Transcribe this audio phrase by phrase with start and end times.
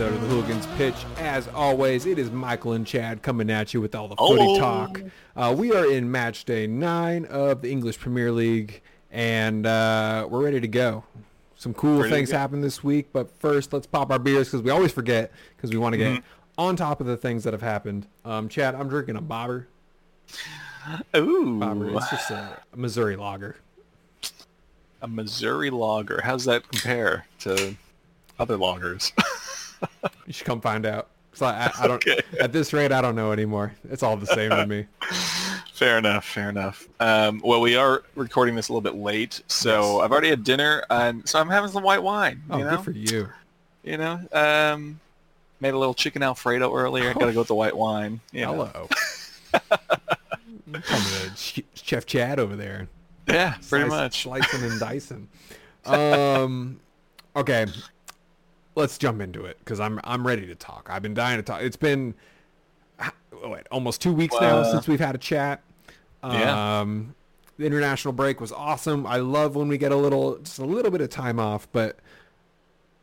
[0.00, 0.94] episode of the Hooligans Pitch.
[1.18, 4.58] As always, it is Michael and Chad coming at you with all the footy Oh.
[4.58, 5.02] talk.
[5.36, 8.80] Uh, we are in match day nine of the English Premier League,
[9.10, 11.04] and uh, we're ready to go.
[11.56, 14.70] Some cool Ready things happened this week, but first, let's pop our beers because we
[14.70, 16.20] always forget because we want to get Mm-hmm.
[16.56, 18.06] on top of the things that have happened.
[18.24, 19.68] Um, Chad, I'm drinking a bobber.
[21.14, 21.90] Ooh, Bobber.
[21.96, 23.56] It's just a Missouri lager.
[25.02, 26.22] a Missouri lager.
[26.24, 27.76] How's that compare to
[28.38, 29.12] other lagers?
[30.26, 31.08] You should come find out.
[31.40, 31.96] I, I, I don't.
[32.06, 32.20] Okay.
[32.40, 33.72] At this rate, I don't know anymore.
[33.90, 34.86] It's all the same to me.
[35.72, 36.86] fair enough, fair enough.
[37.00, 40.04] Um, well, we are recording this a little bit late, so Yes.
[40.04, 42.42] I've already had dinner, and so I'm having some white wine.
[42.50, 43.28] Oh, you know, good for you.
[43.82, 45.00] you know, um,
[45.60, 47.14] made a little chicken alfredo earlier.
[47.14, 48.20] Got to go with the white wine.
[48.32, 48.64] You know.
[48.66, 48.88] Hello.
[51.74, 52.88] Chef Chad over there.
[53.28, 54.22] Yeah, pretty Slice- much.
[54.22, 55.28] Slicing and dicing.
[55.86, 56.80] Um,
[57.34, 57.66] okay,
[58.80, 60.88] let's jump into it because I'm I'm ready to talk.
[60.90, 61.62] I've been dying to talk.
[61.62, 62.14] It's been
[63.70, 65.62] almost two weeks now since we've had a chat.
[66.24, 66.80] yeah.
[66.80, 67.14] Um,
[67.58, 69.06] the international break was awesome.
[69.06, 71.98] I love when we get a little just a little bit of time off, but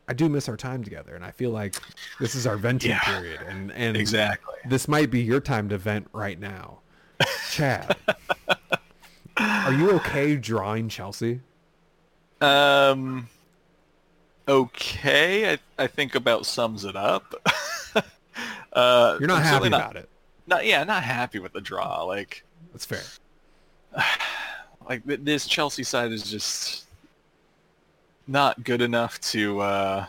[0.08, 1.76] I do miss our time together, and I feel like
[2.18, 3.00] this is our venting Yeah.
[3.00, 4.54] period, and and Exactly.
[4.66, 6.80] this might be your time to vent right now.
[7.50, 7.96] Chad,
[9.36, 11.40] are you okay drawing Chelsea?
[12.40, 13.28] Um.
[14.48, 17.34] Okay, I I think about sums it up.
[18.72, 20.08] uh, You're not happy not, about it.
[20.46, 22.02] Not yeah, not happy with the draw.
[22.04, 23.02] Like That's fair.
[24.88, 26.86] like this Chelsea side is just
[28.26, 30.06] not good enough to uh,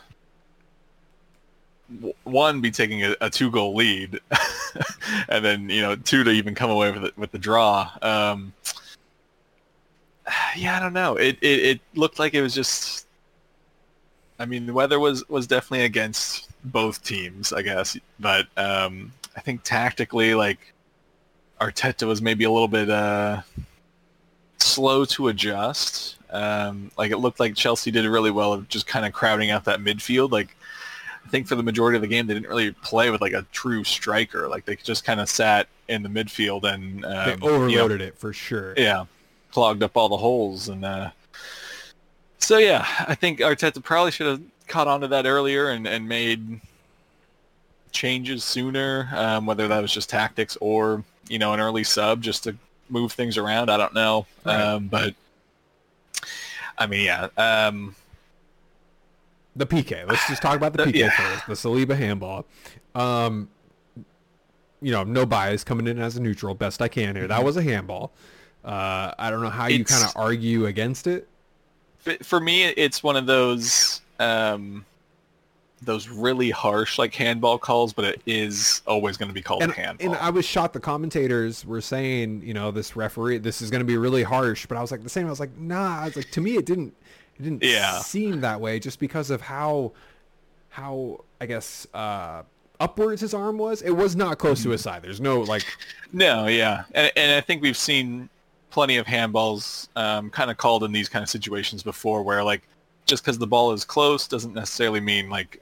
[2.24, 4.20] one be taking a, a two goal lead,
[5.30, 7.92] and then you know two to even come away with it, with the draw.
[8.02, 8.54] Um,
[10.56, 11.16] yeah, I don't know.
[11.16, 13.08] It, it it looked like it was just.
[14.40, 17.98] I mean, the weather was was definitely against both teams, I guess.
[18.20, 20.74] But um, I think tactically, like
[21.60, 23.42] Arteta was maybe a little bit uh,
[24.58, 26.16] slow to adjust.
[26.32, 29.66] Um, like it looked like Chelsea did really well of just kind of crowding out
[29.66, 30.32] that midfield.
[30.32, 30.56] Like
[31.26, 33.46] I think for the majority of the game, they didn't really play with like a
[33.52, 34.48] true striker.
[34.48, 38.00] Like they just kind of sat in the midfield and um, They you know, overloaded
[38.02, 38.74] it for sure.
[38.78, 39.06] yeah,
[39.52, 40.86] clogged up all the holes and.
[40.86, 41.10] Uh,
[42.40, 46.08] so yeah, I think Arteta probably should have caught on to that earlier and, and
[46.08, 46.62] made
[47.92, 52.44] changes sooner, um, whether that was just tactics or you know an early sub just
[52.46, 52.56] to
[52.90, 53.70] move things around.
[53.70, 54.60] I don't know, Right.
[54.62, 55.14] um, but
[56.78, 57.96] I mean, yeah, um,
[59.56, 60.08] The PK.
[60.08, 61.10] Let's just talk about the The- PK yeah.
[61.10, 61.48] first.
[61.48, 62.46] The Saliba handball.
[62.96, 63.50] Um,
[64.82, 66.56] you know, no bias coming in as a neutral.
[66.56, 67.28] Best I can here.
[67.28, 68.12] That was a handball.
[68.64, 69.94] Uh, I don't know how you Mm-hmm.
[69.94, 71.28] Kind of argue against it.
[72.24, 74.86] For me, it's one of those um,
[75.82, 79.72] those really harsh like handball calls, but it is always going to be called and,
[79.72, 80.08] a handball.
[80.08, 80.74] and I was shocked.
[80.74, 84.66] The commentators were saying, you know, this referee, this is going to be really harsh.
[84.66, 85.26] But I was like, the same.
[85.28, 86.02] I was like, nah.
[86.02, 86.94] I was like, to me, it didn't.
[87.40, 88.00] It didn't Yeah.
[88.00, 89.94] seem that way, just because of how,
[90.68, 92.44] how I guess uh,
[92.82, 93.82] upwards his arm was.
[93.82, 94.70] It was not close Mm-hmm.
[94.70, 95.02] to his side.
[95.04, 95.64] There's no like.
[96.12, 98.30] No, yeah, and, and I think we've seen
[98.70, 102.62] plenty of handballs um, kind of called in these kind of situations before, where like
[103.06, 105.62] just because the ball is close doesn't necessarily mean like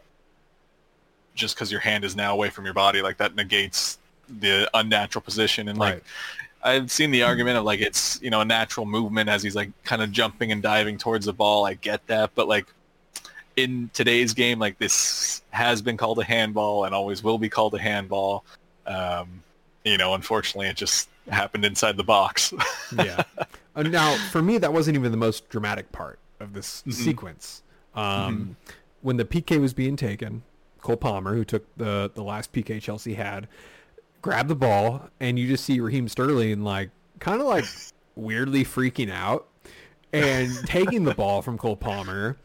[1.35, 3.99] just because your hand is now away from your body, like that negates
[4.39, 5.69] the unnatural position.
[5.69, 6.03] And like Right.
[6.63, 9.71] I've seen the argument of like it's you know a natural movement as he's like
[9.83, 11.65] kind of jumping and diving towards the ball.
[11.65, 12.65] I get that, but like
[13.55, 17.73] in today's game, like this has been called a handball and always will be called
[17.75, 18.43] a handball.
[18.85, 19.43] Um,
[19.83, 22.53] you know, unfortunately, it just happened inside the box.
[22.95, 23.23] yeah.
[23.75, 26.91] Uh, now, for me, that wasn't even the most dramatic part of this Mm-hmm.
[26.91, 27.63] sequence.
[27.95, 28.55] Um,
[29.01, 30.43] When the PK was being taken,
[30.81, 33.47] Cole Palmer, who took the the last PK Chelsea had,
[34.21, 36.89] grabbed the ball, and you just see Raheem Sterling like
[37.19, 37.65] kind of like
[38.15, 39.47] weirdly freaking out
[40.13, 42.37] and taking the ball from Cole Palmer.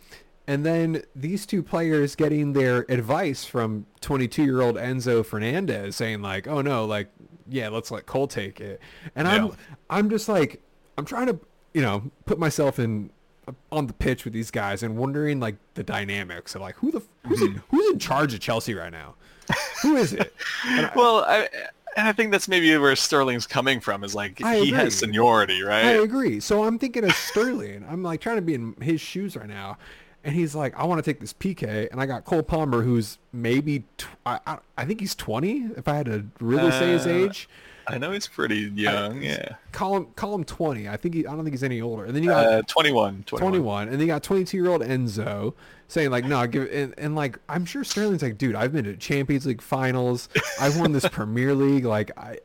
[0.47, 6.21] And then these two players getting their advice from 22 year old Enzo Fernandez saying
[6.23, 7.09] like, oh no, like,
[7.49, 8.81] yeah, let's let Cole take it.
[9.15, 9.53] And I'm,
[9.91, 10.61] I'm just like,
[10.99, 11.39] I'm trying to,
[11.75, 13.11] you know, put myself in
[13.73, 17.03] on the pitch with these guys and wondering like the dynamics of like who the
[17.27, 17.57] who's Mm-hmm.
[17.57, 19.15] in, who's in charge of Chelsea right now?
[19.83, 20.35] Who is it?
[20.65, 21.49] I- well, I,
[21.97, 24.79] and I think that's maybe where Sterling's coming from is like I he agree.
[24.79, 25.85] has seniority, right?
[25.85, 26.41] I agree.
[26.41, 27.85] So I'm thinking of Sterling.
[27.89, 29.77] I'm like trying to be in his shoes right now.
[30.25, 31.91] And he's like, I want to take this PK.
[31.91, 35.89] And I got Cole Palmer, who's maybe, tw- I, I, I think he's 20, if
[35.89, 37.49] I had to really say his Uh, age.
[37.89, 39.21] I know he's pretty young.
[39.23, 39.57] yeah.
[39.73, 40.89] Call him call him 20.
[40.89, 42.05] I think he, I don't think he's any older.
[42.05, 43.51] And then you got Uh, 21, 21.
[43.51, 45.53] 21 and then you got 22 year old enzo
[45.89, 48.97] saying like no give and, and like i'm sure sterling's like dude i've been to
[48.97, 50.29] champions league finals
[50.61, 52.39] i've won this premier league like I,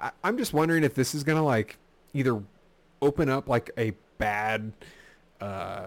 [0.00, 1.76] I i'm just wondering if this is gonna like
[2.14, 2.40] either
[3.02, 4.72] open up like a bad
[5.40, 5.86] uh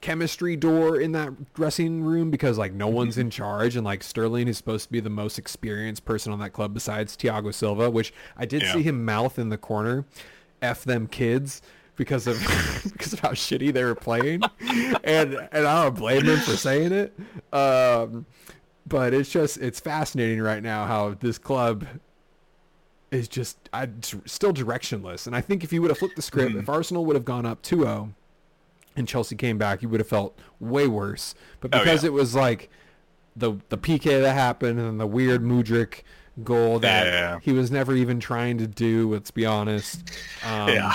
[0.00, 4.46] chemistry door in that dressing room because like no one's in charge and like Sterling
[4.48, 8.12] is supposed to be the most experienced person on that club besides Thiago Silva, which
[8.36, 8.72] I did Yeah.
[8.74, 10.04] see him mouth in the corner,
[10.62, 11.62] "F them kids."
[11.96, 12.38] Because of
[12.92, 14.42] because of how shitty they were playing,
[15.02, 17.12] and and I don't blame him for saying it,
[17.52, 18.24] um,
[18.86, 21.84] but it's just it's fascinating right now how this club
[23.10, 23.88] is just I,
[24.26, 25.26] still directionless.
[25.26, 26.60] And I think if you would have flipped the script, Mhm.
[26.60, 28.10] if Arsenal would have gone up 2-0
[28.98, 31.34] and Chelsea came back, you would have felt way worse.
[31.60, 32.08] But Oh, because yeah.
[32.08, 32.68] it was like
[33.36, 36.02] the the PK that happened and the weird Mudryk
[36.44, 37.38] goal that Yeah.
[37.42, 40.02] he was never even trying to do, let's be honest.
[40.44, 40.94] Um, yeah.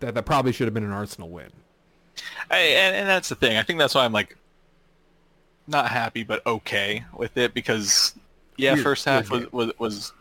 [0.00, 1.50] That, that probably should have been an Arsenal win.
[2.50, 3.56] I, and, and that's the thing.
[3.56, 4.36] I think that's why I'm like
[5.66, 8.14] not happy, but okay with it because
[8.56, 10.12] yeah, Weird- first half was, was was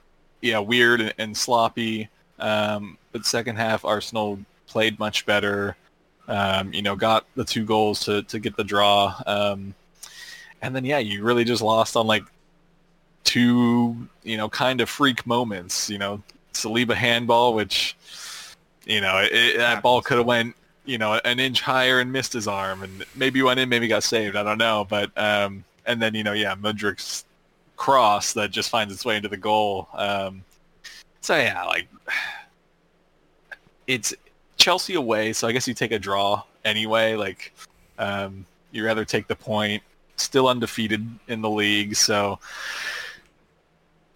[0.41, 2.09] yeah weird and, and sloppy,
[2.39, 5.75] um, but second half Arsenal played much better.
[6.27, 9.73] Um, you know, got the two goals to to get the draw, um,
[10.61, 12.23] and then yeah, you really just lost on like
[13.23, 15.89] two you know kind of freak moments.
[15.89, 16.21] You know,
[16.53, 17.95] Saliba handball, which
[18.85, 22.11] you know it, it- that ball could have went you know an inch higher and
[22.11, 24.35] missed his arm, and maybe went in, maybe got saved.
[24.35, 27.25] I don't know, but um, and then you know yeah, Mudryk's
[27.77, 29.89] cross that just finds its way into the goal.
[29.93, 30.43] Um,
[31.21, 31.87] so yeah, like
[33.87, 34.13] it's
[34.61, 37.15] Chelsea away, so I guess you take a draw anyway.
[37.15, 37.53] Like
[37.97, 39.83] um, you rather take the point.
[40.17, 42.37] Still undefeated in the league, so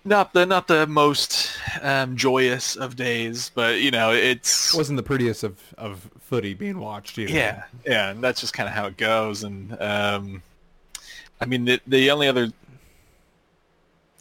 [0.03, 5.03] not the not the most um, joyous of days, but you know it's wasn't the
[5.03, 7.33] prettiest of, of footy being watched either.
[7.33, 9.44] yeah, yeah, and that's just kind of how it goes.
[9.44, 10.44] And um,
[11.41, 12.51] I mean, the the only other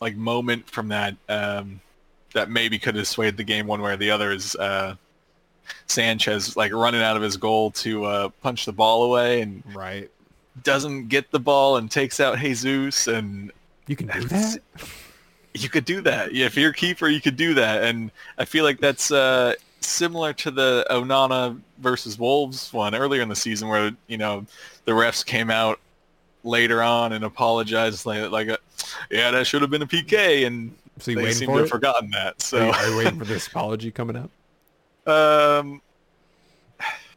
[0.01, 1.81] like moment from that um,
[2.33, 4.97] that maybe could have swayed the game one way or the other is uh,
[5.87, 10.11] Sanchez like running out of his goal to uh, punch the ball away and Right.
[10.63, 13.51] doesn't get the ball and takes out Jesus and
[13.87, 14.59] You can do that?
[15.55, 16.33] you could do that.
[16.35, 17.85] Yeah, if you're a keeper, you could do that.
[17.85, 23.29] And I feel like that's uh, similar to the Onana versus Wolves one earlier in
[23.29, 24.47] the season where, you know,
[24.85, 25.79] the refs came out
[26.43, 28.59] later on and apologized like, like a,
[29.11, 30.45] yeah, that should have been a PK.
[30.47, 32.53] And So they seem to have forgotten that.
[32.53, 34.31] Are you, So, are you waiting for this apology coming up?
[35.07, 35.81] Um,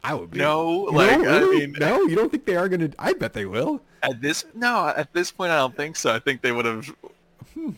[0.03, 0.39] I would be.
[0.39, 2.91] no, like, no, I mean, no, you don't think they are going to?
[2.99, 3.81] I bet they will.
[4.03, 6.13] at this, no, at this point, I don't think so.
[6.13, 6.95] I think they would have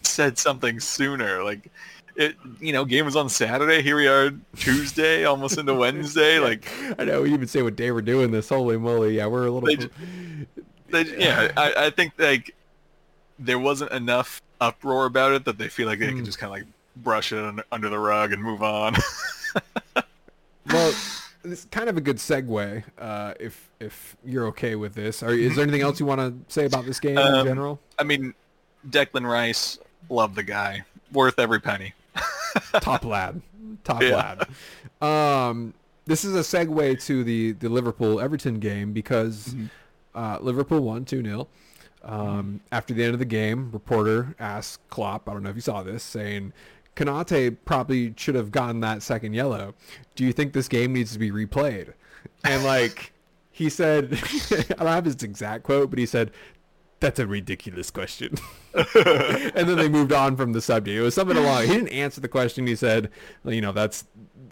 [0.04, 1.44] said something sooner.
[1.44, 1.72] Like,
[2.16, 3.82] it, you know, game was on Saturday.
[3.82, 6.38] Here we are, Tuesday, almost into Wednesday.
[6.40, 6.70] Like,
[7.00, 7.24] I know.
[7.24, 8.50] You even say what day we're doing this.
[8.50, 9.16] Holy moly!
[9.18, 9.70] Yeah, we're a little.
[9.70, 12.56] They They, yeah, I, I think like
[13.40, 16.16] there wasn't enough uproar about it that they feel like they Mm.
[16.18, 16.68] can just kind of like
[17.04, 18.96] brush it under, the rug and move on.
[20.72, 20.94] well,
[21.44, 22.84] it's kind of a good segue.
[22.98, 26.54] Uh, if if you're okay with this, or is there anything else you want to
[26.54, 27.80] say about this game in Um, general?
[27.98, 28.34] I mean,
[28.90, 29.80] Declan Rice,
[30.10, 31.94] love the guy, worth every penny.
[32.82, 33.42] Top lad,
[33.84, 34.36] top Yeah.
[35.02, 35.08] lad.
[35.08, 35.74] Um,
[36.06, 39.66] this is a segue to the the Liverpool Everton game because Mm-hmm.
[40.16, 41.48] uh, Liverpool won two 0
[42.04, 45.62] Um, after the end of the game, reporter asked Klopp, I don't know if you
[45.62, 46.52] saw this, saying,
[47.00, 49.74] Konaté probably should have gotten that second yellow.
[50.16, 51.94] Do you think this game needs to be replayed?
[52.44, 53.14] And like,
[53.52, 54.20] he said,
[54.52, 56.32] I don't have his exact quote, but he said,
[57.00, 58.36] that's a ridiculous question.
[58.74, 60.98] and then they moved on from the subject.
[60.98, 61.68] It was something along.
[61.68, 62.68] He didn't answer the question.
[62.68, 63.10] He said,
[63.46, 64.04] well, you know, that's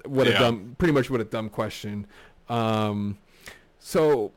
[0.05, 2.07] what a dumb, pretty much what a dumb question.
[2.47, 3.17] Um,
[3.79, 4.31] so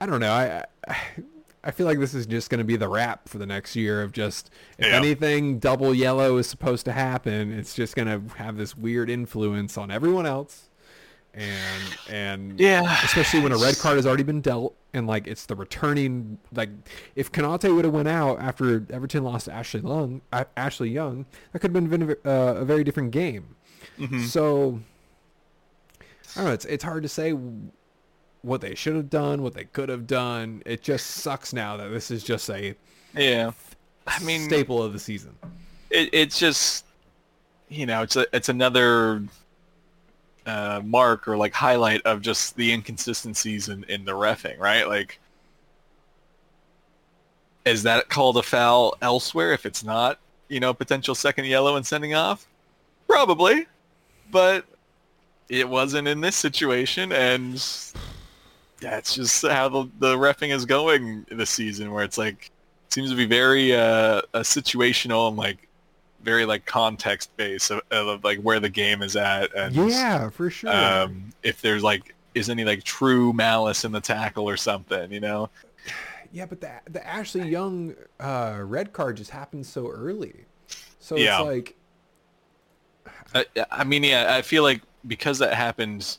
[0.00, 0.32] I don't know.
[0.32, 0.96] I, I
[1.64, 4.02] I feel like this is just going to be the wrap for the next year
[4.02, 4.96] of just if Yeah.
[4.96, 9.78] anything double yellow is supposed to happen, it's just going to have this weird influence
[9.78, 10.68] on everyone else.
[11.32, 12.82] And and Yeah.
[13.02, 16.68] especially when a red card has already been dealt and like it's the returning like
[17.16, 21.58] if Konaté would have went out after Everton lost Ashley Young, uh, Ashley Young, that
[21.58, 23.56] could have been a, uh, a very different game.
[23.98, 24.20] Mhm.
[24.26, 24.78] So
[26.36, 26.52] I don't know.
[26.52, 27.32] It's it's hard to say
[28.44, 30.62] what they should have done, what they could have done.
[30.66, 32.74] It just sucks now that this is just a
[33.16, 33.52] Yeah.
[34.06, 35.34] I mean, staple of the season.
[35.90, 36.84] it, it's just
[37.68, 39.22] you know it's a, it's another
[40.46, 45.18] uh, mark or like highlight of just the inconsistencies in, in the refing right like
[47.64, 51.86] is that called a foul elsewhere if it's not you know, potential second yellow and
[51.86, 52.46] sending off?
[53.08, 53.66] Probably,
[54.30, 54.64] but
[55.48, 57.54] it wasn't in this situation, and
[58.90, 62.50] that's just how the the refing is going this season, where it's like
[62.90, 65.68] seems to be very uh, a situational and like
[66.22, 70.50] very like context based of, of like where the game is at, and Yeah, for
[70.50, 70.72] sure.
[70.72, 75.20] um, if there's like is any like true malice in the tackle or something, you
[75.20, 75.50] know?
[76.32, 80.46] yeah, but the the Ashley Young uh, red card just happened so early,
[80.98, 81.40] so Yeah.
[81.40, 81.76] it's like
[83.34, 86.18] I, I mean, yeah, I feel like because that happened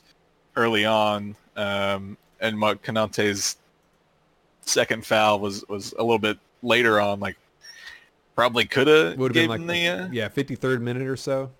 [0.56, 3.56] early on, um, and Mark Konaté's
[4.60, 7.36] second foul was was a little bit later on, like
[8.34, 11.50] probably could have would have been like the uh, yeah fifty third minute or so.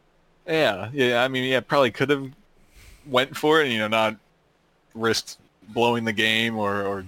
[0.47, 1.23] yeah yeah.
[1.23, 2.31] I mean, yeah, probably could have
[3.07, 4.17] went for it, you know, not
[4.95, 7.05] risked blowing the game or or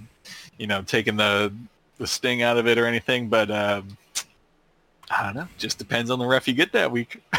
[0.58, 1.52] you know taking the
[1.98, 3.50] the sting out of it or anything, but.
[3.50, 3.96] Um,
[5.10, 5.48] I don't know.
[5.56, 7.22] Just depends on the ref you get that week.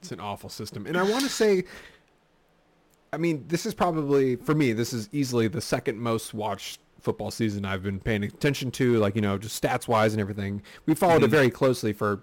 [0.00, 0.86] It's an awful system.
[0.86, 1.64] And I want to say,
[3.12, 7.30] I mean, this is probably, for me, this is easily the second most watched football
[7.30, 10.62] season I've been paying attention to, like, you know, just stats wise and everything.
[10.86, 11.30] We followed it Mhm.
[11.30, 12.22] very closely for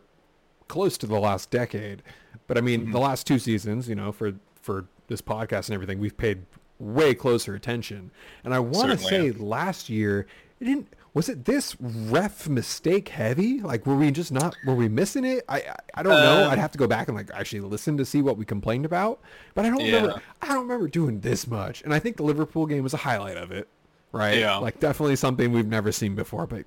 [0.67, 2.03] close to the last decade.
[2.47, 5.99] But I mean, the last two seasons, you know, for, for this podcast and everything,
[5.99, 6.45] we've paid
[6.77, 8.11] way closer attention.
[8.43, 10.27] And I want to say last year,
[10.59, 13.61] it didn't, was it this ref mistake heavy?
[13.61, 15.45] Like, were we just not, were we missing it?
[15.47, 16.43] I, I, I don't know.
[16.43, 18.85] Um, I'd have to go back and like actually listen to see what we complained
[18.85, 19.21] about.
[19.53, 19.95] But I don't Yeah.
[19.95, 21.81] remember, I don't remember doing this much.
[21.83, 23.69] And I think the Liverpool game was a highlight of it,
[24.11, 24.37] right?
[24.37, 24.57] Yeah.
[24.57, 26.65] Like definitely something we've never seen before, but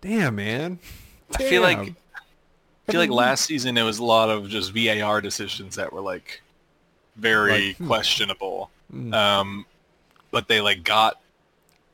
[0.00, 0.78] damn, man.
[1.34, 1.78] I feel like
[2.88, 6.00] I feel like last season it was a lot of just VAR decisions that were
[6.00, 6.40] like
[7.16, 7.86] very Like, hmm.
[7.88, 8.70] questionable.
[8.94, 9.12] Mm.
[9.12, 9.66] Um,
[10.30, 11.21] but they like got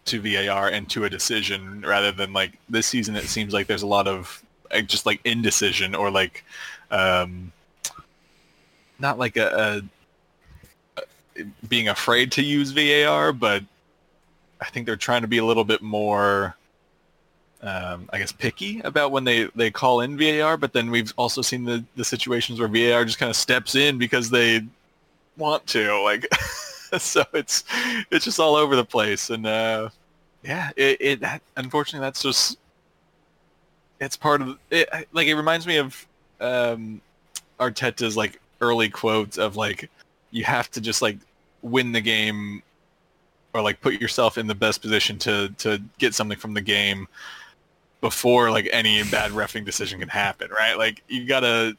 [0.09, 3.17] to VAR and to a decision rather than like this season.
[3.17, 6.45] It seems like there's a lot of like, just like indecision or like
[6.91, 7.53] um,
[8.99, 9.83] not like a,
[10.97, 11.03] a,
[11.39, 13.63] a being afraid to use VAR, but
[14.61, 16.57] I think they're trying to be a little bit more
[17.63, 21.43] um, I guess picky about when they, they call in VAR, but then we've also
[21.43, 24.63] seen the, the situations where VAR just kind of steps in because they
[25.37, 26.27] want to, like,
[26.99, 27.65] so it's
[28.11, 29.89] it's just all over the place, and uh,
[30.43, 32.59] yeah, it, it unfortunately that's just
[34.01, 34.89] it's part of it.
[35.13, 36.07] Like it reminds me of
[36.41, 37.01] um,
[37.59, 39.91] Arteta's like early quotes of like
[40.31, 41.19] you have to just like
[41.63, 42.63] win the game
[43.55, 47.09] or like put yourself in the best position to to get something from the game
[48.01, 50.75] before like any bad refing decision can happen, right?
[50.79, 51.77] Like you gotta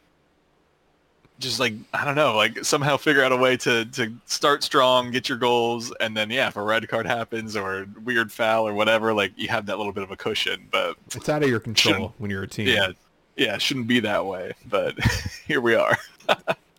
[1.39, 5.11] just like I don't know, like somehow figure out a way to to start strong,
[5.11, 8.73] get your goals, and then yeah, if a red card happens or weird foul or
[8.73, 10.67] whatever, like you have that little bit of a cushion.
[10.71, 12.67] But It's out of your control when you're a team.
[12.67, 12.91] yeah,
[13.37, 14.53] yeah, it shouldn't be that way.
[14.65, 14.95] But
[15.47, 15.97] here we are.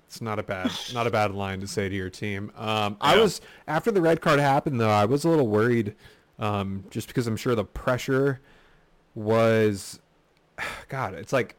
[0.06, 2.50] It's not a bad, not a bad line to say to your team.
[2.56, 3.22] Um, I Yeah.
[3.22, 4.90] was after the red card happened though.
[4.90, 5.94] I was a little worried,
[6.38, 8.40] um, just because I'm sure the pressure
[9.14, 10.00] was,
[10.88, 11.54] God, it's like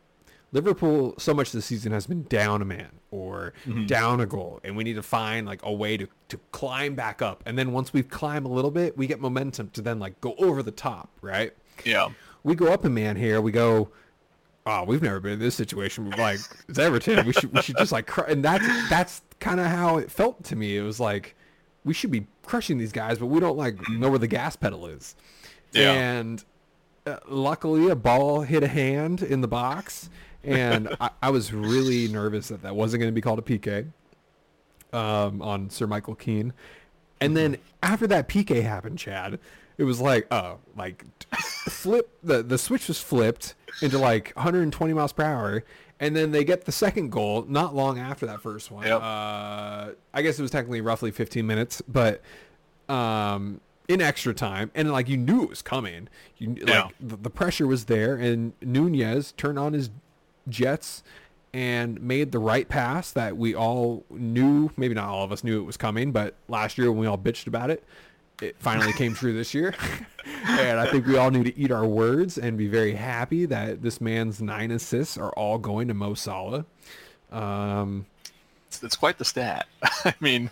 [0.51, 1.15] Liverpool.
[1.17, 3.87] So much this season has been down a man or Mhm.
[3.87, 7.21] down a goal, and we need to find like a way to to climb back
[7.21, 7.43] up.
[7.45, 10.33] And then once we climb a little bit, we get momentum to then like go
[10.37, 11.53] over the top, right?
[11.85, 12.09] Yeah,
[12.43, 13.39] we go up a man here.
[13.41, 13.89] We go,
[14.65, 16.05] oh, we've never been in this situation.
[16.09, 17.25] We're like, it's Everton.
[17.25, 18.21] We should we should just like, cr-.
[18.21, 20.77] and that's that's kind of how it felt to me.
[20.77, 21.35] It was like,
[21.83, 24.85] we should be crushing these guys, but we don't like know where the gas pedal
[24.87, 25.15] is.
[25.71, 25.93] Yeah.
[25.93, 26.43] And
[27.07, 30.09] uh, luckily, a ball hit a hand in the box,
[30.43, 33.87] and I, I was really nervous that that wasn't going to be called a PK
[34.93, 36.53] um, on Sir Michael Keane.
[37.19, 39.39] And then after that PK happened, Chad,
[39.77, 41.05] it was like, oh, like
[41.69, 45.63] flip the the switch was flipped into like 120 miles per hour,
[45.99, 48.85] and then they get the second goal not long after that first one.
[48.85, 49.01] Yep.
[49.01, 52.21] Uh, I guess it was technically roughly 15 minutes, but
[52.89, 56.09] um, in extra time, and like you knew it was coming.
[56.37, 56.83] You Yeah.
[56.83, 59.89] like the, the pressure was there, and Nunez turned on his
[60.47, 61.03] jets
[61.53, 65.59] and made the right pass that we all knew, maybe not all of us knew
[65.59, 67.83] it was coming, but last year when we all bitched about it,
[68.41, 69.75] it finally came true this year.
[70.47, 73.81] and I think we all need to eat our words and be very happy that
[73.81, 76.65] this man's nine assists are all going to Mo Salah.
[77.31, 78.05] Um,
[78.67, 79.67] it's, it's quite the stat.
[79.83, 80.49] I mean,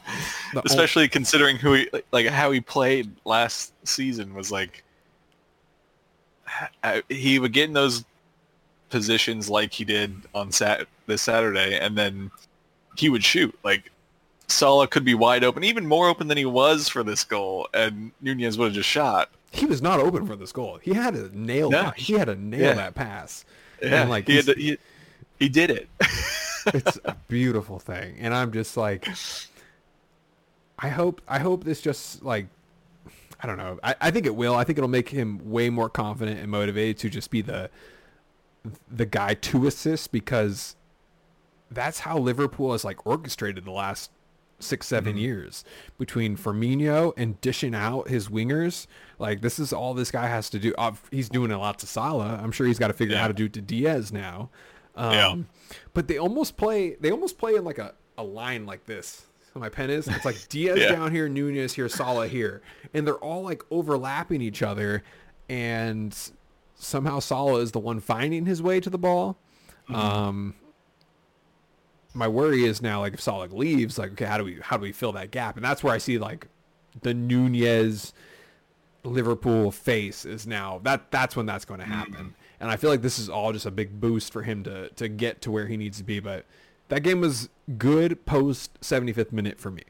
[0.66, 4.84] especially considering who he like how he played last season was like
[6.84, 8.06] uh, he would get in those
[8.90, 12.32] positions like he did on sat this Saturday, and then
[12.98, 13.58] he would shoot.
[13.64, 13.92] Like
[14.48, 18.12] Salah could be wide open, even more open than he was for this goal, and
[18.22, 19.30] Nunez would have just shot.
[19.52, 20.80] he was not open for this goal.
[20.82, 21.84] He had to nail No.
[21.84, 21.98] that.
[21.98, 22.74] He had to nail Yeah.
[22.76, 23.46] that pass.
[23.82, 24.78] Yeah, And, like, he, to- he,
[25.40, 25.88] he did it.
[26.68, 29.08] it's a beautiful thing and i'm just like
[30.78, 32.48] i hope i hope this just like
[33.42, 35.90] i don't know I, I think it will i think it'll make him way more
[35.90, 37.70] confident and motivated to just be the
[38.92, 40.76] the guy to assist because
[41.72, 44.12] that's how liverpool has like orchestrated the last
[44.60, 45.64] six 7 years.
[45.98, 48.88] Between Firmino and dishing out his wingers
[49.18, 50.74] like this is all this guy has to do.
[51.12, 52.40] He's doing a lot to Salah.
[52.44, 54.50] I'm sure he's got to figure out how to do it to Diaz now.
[54.96, 55.36] Um, Yeah.
[55.94, 59.26] but they almost play they almost play in like a, a line like this.
[59.54, 60.92] So my pen is it's like diaz Yeah.
[60.92, 62.62] down here nunez here Salah here.
[62.94, 65.04] And they're all like overlapping each other.
[65.48, 66.14] And
[66.80, 69.38] somehow Salah is the one finding his way to the ball
[69.94, 70.56] um
[72.14, 74.82] my worry is now like if Salah leaves like okay how do we how do
[74.82, 76.48] we fill that gap and that's where i see like
[77.02, 78.14] the nunez
[79.04, 82.36] Liverpool face is now that that's when that's going to happen.
[82.60, 85.08] And I feel like this is all just a big boost for him to to
[85.08, 86.46] get to where he needs to be, but
[86.90, 89.84] that game was good post 75th minute for me.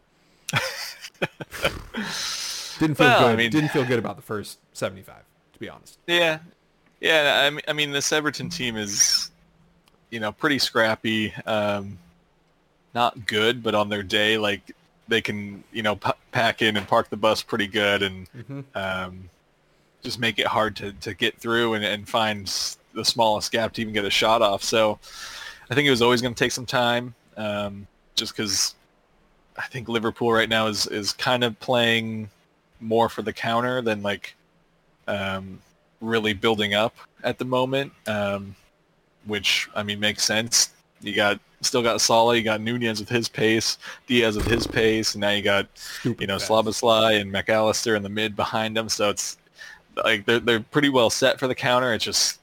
[2.79, 3.38] Didn't feel Well, I good.
[3.38, 5.98] mean- Didn't feel good about the first 75, to be honest.
[6.08, 6.39] Yeah,
[7.00, 7.41] yeah.
[7.46, 9.32] I mean, I mean, this Everton team is,
[10.10, 11.34] you know, pretty scrappy.
[11.46, 11.98] Um,
[12.94, 14.75] not good, but on their day, like
[15.08, 19.29] they can, you know, p- pack in and park the bus pretty good, and um,
[20.03, 22.48] just make it hard to, to get through and, and find
[22.94, 24.63] the smallest gap to even get a shot off.
[24.63, 25.00] So,
[25.70, 28.75] I think it was always going to take some time, um, just because
[29.58, 32.29] I think Liverpool right now is is kind of playing
[32.79, 34.36] more for the counter than like
[35.08, 35.60] um,
[36.01, 38.56] really building up at the moment, um,
[39.25, 40.72] which I mean makes sense.
[41.01, 43.77] You got still got Salah, you got Nunez with his pace,
[44.08, 46.84] Diaz with his pace, and now you got Stupid you know fast.
[46.84, 48.89] And Mac Allister in the mid behind them.
[48.89, 49.38] So it's
[50.03, 51.94] like they're they're pretty well set for the counter.
[51.94, 52.40] It's just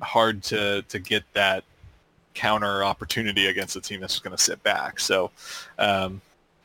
[0.00, 1.64] hard to to get that
[2.34, 5.00] counter opportunity against a team that's just going to sit back.
[5.00, 5.30] So
[5.78, 6.20] um,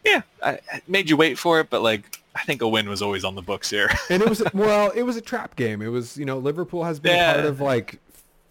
[0.05, 3.01] yeah, I, I made you wait for it, but like I think a win was
[3.01, 3.89] always on the books here.
[4.09, 5.81] and it was well, it was a trap game.
[5.81, 7.33] It was you know Liverpool has been Yeah.
[7.33, 7.99] part of like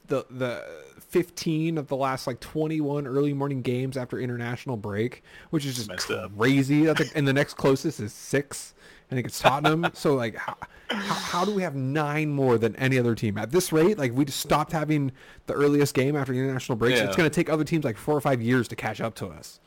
[0.08, 0.64] the the
[1.08, 5.88] 15 of the last like 21 early morning games after international break, which is just
[5.88, 6.36] Messed up.
[6.38, 6.88] crazy.
[6.88, 8.74] I think, and the next closest is six.
[9.10, 9.86] I think it's Tottenham.
[9.92, 10.56] so like, how,
[10.88, 13.98] how, how do we have nine more than any other team at this rate?
[13.98, 15.12] Like we just stopped having
[15.46, 16.98] the earliest game after international breaks.
[16.98, 17.06] Yeah.
[17.08, 19.26] It's going to take other teams like four or five years to catch up to
[19.26, 19.60] us.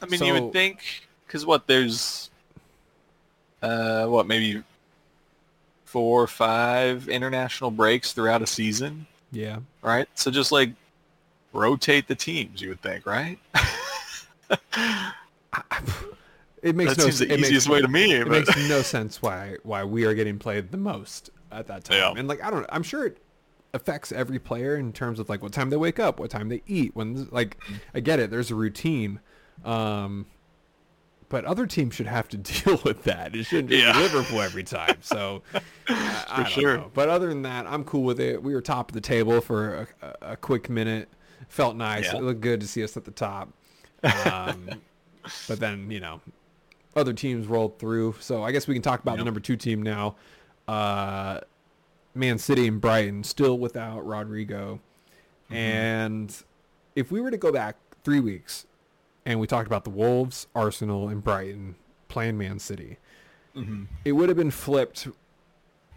[0.00, 0.84] I mean, you would think
[1.26, 2.30] because what there's,
[3.62, 4.62] uh, what maybe
[5.84, 9.58] four or five international breaks throughout a season, Yeah.
[9.82, 10.08] right?
[10.14, 10.70] So just like
[11.52, 13.38] rotate the teams, you would think, right?
[16.62, 18.12] It makes that no seems the it makes- easiest way to me.
[18.14, 21.82] it But makes no sense why why we are getting played the most at that
[21.84, 21.96] time.
[21.98, 22.12] Yeah.
[22.16, 23.18] And like I don't know, I'm sure it
[23.74, 26.62] affects every player in terms of like what time they wake up, what time they
[26.68, 27.56] eat, when like
[27.94, 29.18] I get it, there's a routine.
[29.64, 30.26] Um
[31.32, 33.34] but other teams should have to deal with that.
[33.34, 33.94] It shouldn't just Yeah.
[33.94, 34.98] be Liverpool every time.
[35.00, 35.42] So
[36.36, 36.76] don't sure.
[36.76, 36.90] know.
[36.92, 38.40] But other than that, I'm cool with it.
[38.40, 41.08] We were top of the table for a, a, quick minute.
[41.48, 42.04] Felt nice.
[42.04, 42.18] Yeah.
[42.18, 43.48] It looked good to see us at the top.
[44.26, 44.68] Um,
[45.48, 46.20] but then you know
[46.94, 48.16] other teams rolled through.
[48.20, 50.16] So I guess we can talk about the number two team now.
[50.68, 51.40] Uh,
[52.14, 54.80] Man City and Brighton still without Rodrigo.
[55.46, 55.54] Mm-hmm.
[55.54, 56.42] And
[56.94, 58.66] if we were to go back three weeks
[59.24, 61.76] and we talked about the Wolves, Arsenal, and Brighton
[62.08, 62.98] playing Man City,
[63.54, 63.86] Mhm.
[64.04, 65.08] it would have been flipped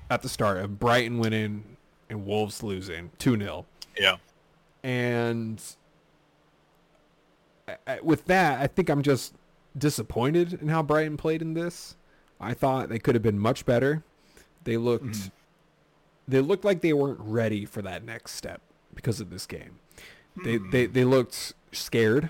[0.10, 1.78] at the start of Brighton winning
[2.10, 3.66] and Wolves losing 2 0
[3.98, 4.18] yeah,
[4.84, 5.62] and
[8.04, 9.34] with that, I think I'm just
[9.78, 11.96] disappointed in how Brighton played in this.
[12.40, 14.04] I thought they could have been much better.
[14.64, 15.32] They looked Mhm.
[16.28, 18.62] they looked like they weren't ready for that next step
[18.94, 19.80] because of this game.
[20.44, 22.30] They they they looked scared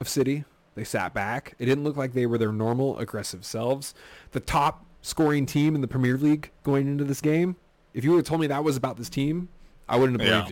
[0.00, 0.44] of City.
[0.74, 1.54] They sat back.
[1.58, 3.94] It didn't look like they were their normal aggressive selves.
[4.32, 7.56] The top scoring team in the Premier League going into this game.
[7.92, 9.48] If you would have told me that was about this team,
[9.88, 10.42] I wouldn't have Yeah.
[10.42, 10.50] believed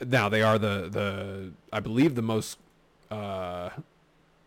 [0.00, 0.06] you.
[0.06, 2.58] Now they are the the I believe the most
[3.10, 3.70] uh,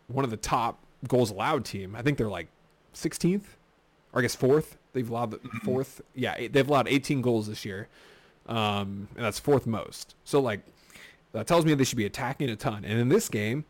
[0.08, 1.94] one of the top goals allowed team.
[1.94, 2.48] I think they're like
[2.94, 3.42] 16th
[4.12, 4.78] or I guess fourth.
[4.94, 6.00] They've allowed the fourth.
[6.14, 7.88] Yeah, they've allowed 18 goals this year,
[8.46, 10.14] um, and that's fourth most.
[10.24, 10.60] So like
[11.32, 12.84] that tells me they should be attacking a ton.
[12.84, 13.64] And in this game,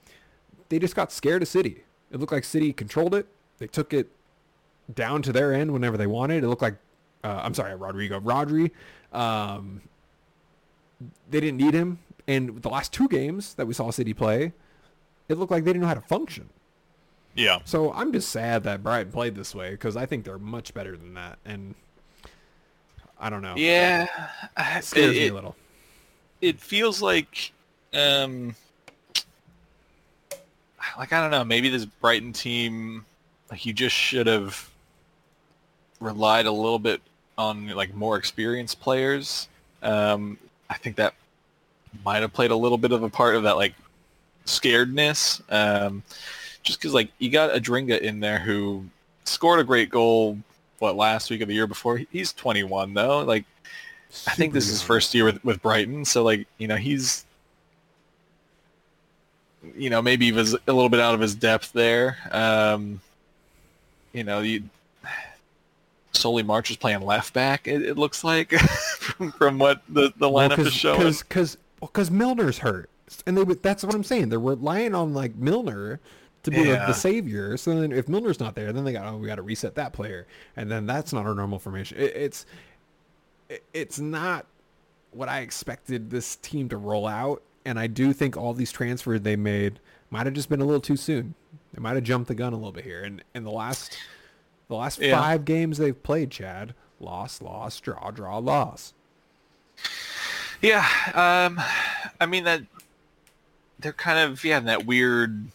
[0.73, 1.85] they just got scared of City.
[2.11, 3.27] It looked like City controlled it.
[3.59, 4.09] They took it
[4.95, 6.43] down to their end whenever they wanted.
[6.43, 6.77] It looked like
[7.23, 8.71] uh, I'm sorry, Rodrigo, Rodri.
[9.13, 9.83] Um,
[11.31, 11.99] they didn't need him.
[12.27, 14.53] And the last two games that we saw City play,
[15.29, 16.49] it looked like they didn't know how to function.
[17.35, 17.59] yeah.
[17.67, 20.97] So I'm just sad that Brighton played this way because I think they're much better
[20.97, 21.39] than that.
[21.45, 21.75] And
[23.21, 23.55] I don't know.
[23.59, 24.07] Yeah,
[24.57, 25.55] I- It scares it- me a little.
[26.41, 27.53] it feels like
[27.93, 28.57] um
[30.99, 33.05] like I don't know, maybe this Brighton team
[33.51, 34.71] like you just should have
[36.01, 37.01] relied a little bit
[37.39, 39.49] on like more experienced players.
[39.83, 41.15] Um I think that
[42.05, 43.75] might have played a little bit of a part of that like
[44.47, 45.43] scaredness.
[45.53, 46.03] Um
[46.63, 48.85] just cuz like you got Adingra in there who
[49.25, 50.39] scored a great goal
[50.79, 51.99] what last week of the year before.
[52.11, 53.21] He's 21 though.
[53.21, 53.45] Like
[54.27, 57.25] I think this is his first year with, with Brighton, so like you know he's
[59.77, 62.17] you know maybe he was a little bit out of his depth there.
[62.31, 63.01] Um,
[64.13, 64.65] you know, you
[66.13, 67.67] Solly March is playing left back.
[67.67, 68.51] It, it looks like
[68.99, 70.99] from, from what the the lineup well, is showing.
[70.99, 72.91] Because because because Milner's hurt,
[73.27, 74.29] and they that's what I'm saying.
[74.29, 76.01] They're relying on like Milner
[76.43, 76.87] to be yeah.
[76.87, 77.57] the savior.
[77.57, 79.93] So then if Milner's not there, then they got oh we got to reset that
[79.93, 81.99] player, and then that's not our normal formation.
[81.99, 82.47] It, it's
[83.73, 84.47] it's not
[85.13, 87.43] what I expected this team to roll out.
[87.65, 89.79] And I do think all these transfers they made
[90.11, 91.35] might have just been a little too soon.
[91.73, 93.03] They might have jumped the gun a little bit here.
[93.03, 93.97] And in the last
[94.69, 95.21] the last yeah.
[95.21, 98.95] five games they've played, Chad, loss, loss, draw, draw, loss.
[100.61, 101.61] Yeah, um,
[102.21, 102.63] I mean that
[103.79, 105.47] they're kind of yeah in that weird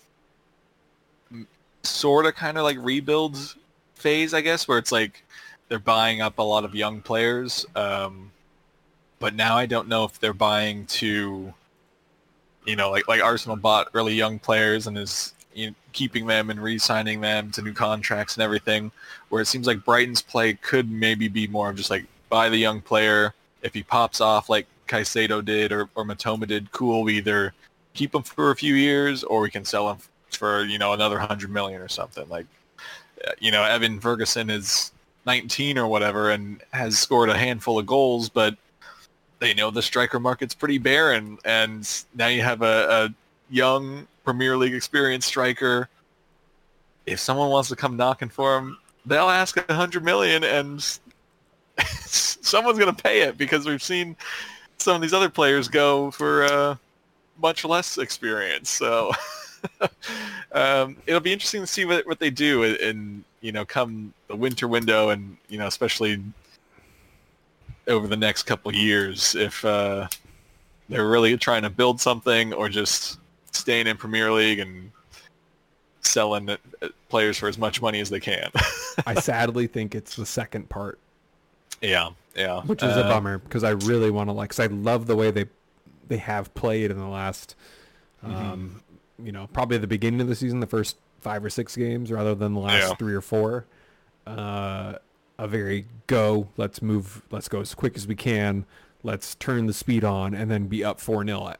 [1.84, 3.56] sort of kind of like rebuild
[3.96, 5.24] phase, I guess, where it's like
[5.70, 7.66] they're buying up a lot of young players.
[7.76, 8.32] Um,
[9.20, 11.54] but now I don't know if they're buying to,
[12.68, 16.52] you know, like like Arsenal bought really young players and is you know, keeping them
[16.52, 18.92] and re-signing them to new contracts and everything.
[19.30, 22.58] Where it seems like Brighton's play could maybe be more of just like buy the
[22.58, 23.34] young player.
[23.64, 27.04] If he pops off like Caicedo did or, or Mitoma did, cool.
[27.04, 27.54] We either
[27.94, 29.98] keep him for a few years or we can sell him
[30.30, 32.28] for you know another hundred million or something.
[32.30, 32.46] Like,
[33.26, 34.92] uh, you know, Evan Ferguson is
[35.26, 38.56] 19 or whatever and has scored a handful of goals, but
[39.40, 41.38] they know the striker market's pretty barren.
[41.46, 43.14] And now you have a, a
[43.50, 45.90] young Premier League experienced striker.
[47.06, 50.82] If someone wants to come knocking for him, they'll ask a hundred million, and
[52.06, 54.16] someone's going to pay it because we've seen
[54.78, 56.76] some of these other players go for uh,
[57.42, 58.70] much less experience.
[58.70, 59.14] So
[60.52, 64.36] um, it'll be interesting to see what, what they do in you know come the
[64.36, 66.22] winter window and you know especially
[67.88, 70.08] over the next couple years if uh,
[70.90, 73.20] they're really trying to build something or just
[73.52, 74.92] staying in Premier League and
[76.02, 76.58] selling uh,
[77.10, 78.50] players for as much money as they can.
[79.06, 81.00] I sadly think it's the second part.
[81.82, 82.62] Yeah, yeah.
[82.62, 84.50] Which is uh, a bummer because I really want to like.
[84.50, 85.46] Cause I love the way they
[86.08, 87.56] they have played in the last
[88.24, 88.36] mm-hmm.
[88.36, 88.82] um,
[89.22, 92.36] you know, probably the beginning of the season, the first five or six games, rather
[92.36, 92.96] than the last yeah.
[92.96, 93.66] three or four.
[94.26, 94.96] Uh,
[95.38, 98.66] a very go, let's move, let's go as quick as we can,
[99.04, 101.60] let's turn the speed on, and then be up four 0 at,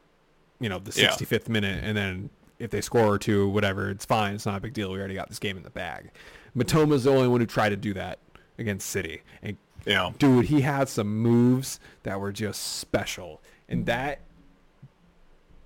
[0.60, 1.52] you know, the 65th yeah.
[1.52, 4.34] minute, and then if they score or two, whatever, it's fine.
[4.34, 4.90] It's not a big deal.
[4.90, 6.10] We already got this game in the bag.
[6.56, 8.18] Mitoma's the only one who tried to do that
[8.58, 10.10] against City, and yeah.
[10.18, 14.20] dude, he had some moves that were just special, and that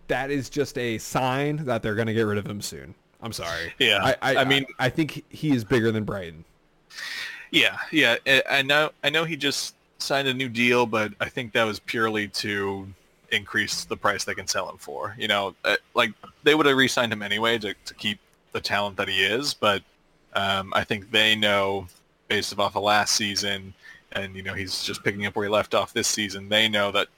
[0.09, 2.94] that is just a sign that they're going to get rid of him soon.
[3.22, 3.72] I'm sorry.
[3.79, 4.01] Yeah.
[4.03, 6.44] I, I, I mean, I, I, think he is bigger than Brighton.
[7.53, 8.17] Yeah, yeah.
[8.51, 8.91] I know.
[9.05, 12.88] I know he just signed a new deal, but I think that was purely to
[13.31, 15.15] increase the price they can sell him for.
[15.19, 16.12] You know, uh, like
[16.43, 18.19] they would have re-signed him anyway to, to keep
[18.53, 19.83] the talent that he is, but
[20.33, 21.87] um, I think they know
[22.29, 23.75] based off of last season,
[24.12, 26.49] and you know he's just picking up where he left off this season.
[26.49, 27.09] They know that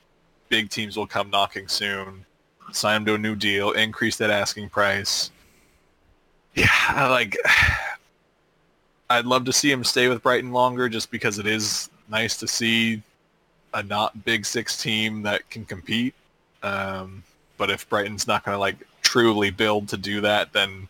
[0.49, 2.25] big teams will come knocking soon,
[2.73, 5.31] sign him to a new deal, increase that asking price.
[6.55, 7.37] Yeah, like.
[9.11, 12.49] I'd love to see him stay with Brighton longer, just because it is nice to
[12.49, 13.03] see
[13.73, 16.15] a not big six team that can compete.
[16.63, 17.23] Um,
[17.59, 20.89] but if Brighton's not going to like truly build to do that, then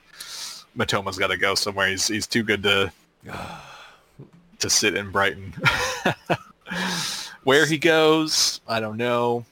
[0.76, 1.88] Mitoma's got to go somewhere.
[1.88, 2.92] He's he's too good to
[4.58, 5.54] to sit in Brighton.
[7.44, 9.44] Where he goes, I don't know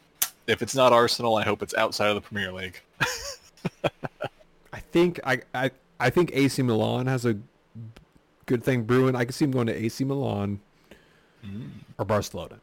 [0.47, 2.81] if it's not Arsenal, I hope it's outside of the Premier League.
[4.73, 5.71] I think I, I
[6.01, 7.37] I think AC Milan has a
[8.47, 9.17] good thing brewing.
[9.17, 10.61] I can see him going to AC Milan
[11.45, 11.71] mm.
[11.99, 12.59] or Barcelona.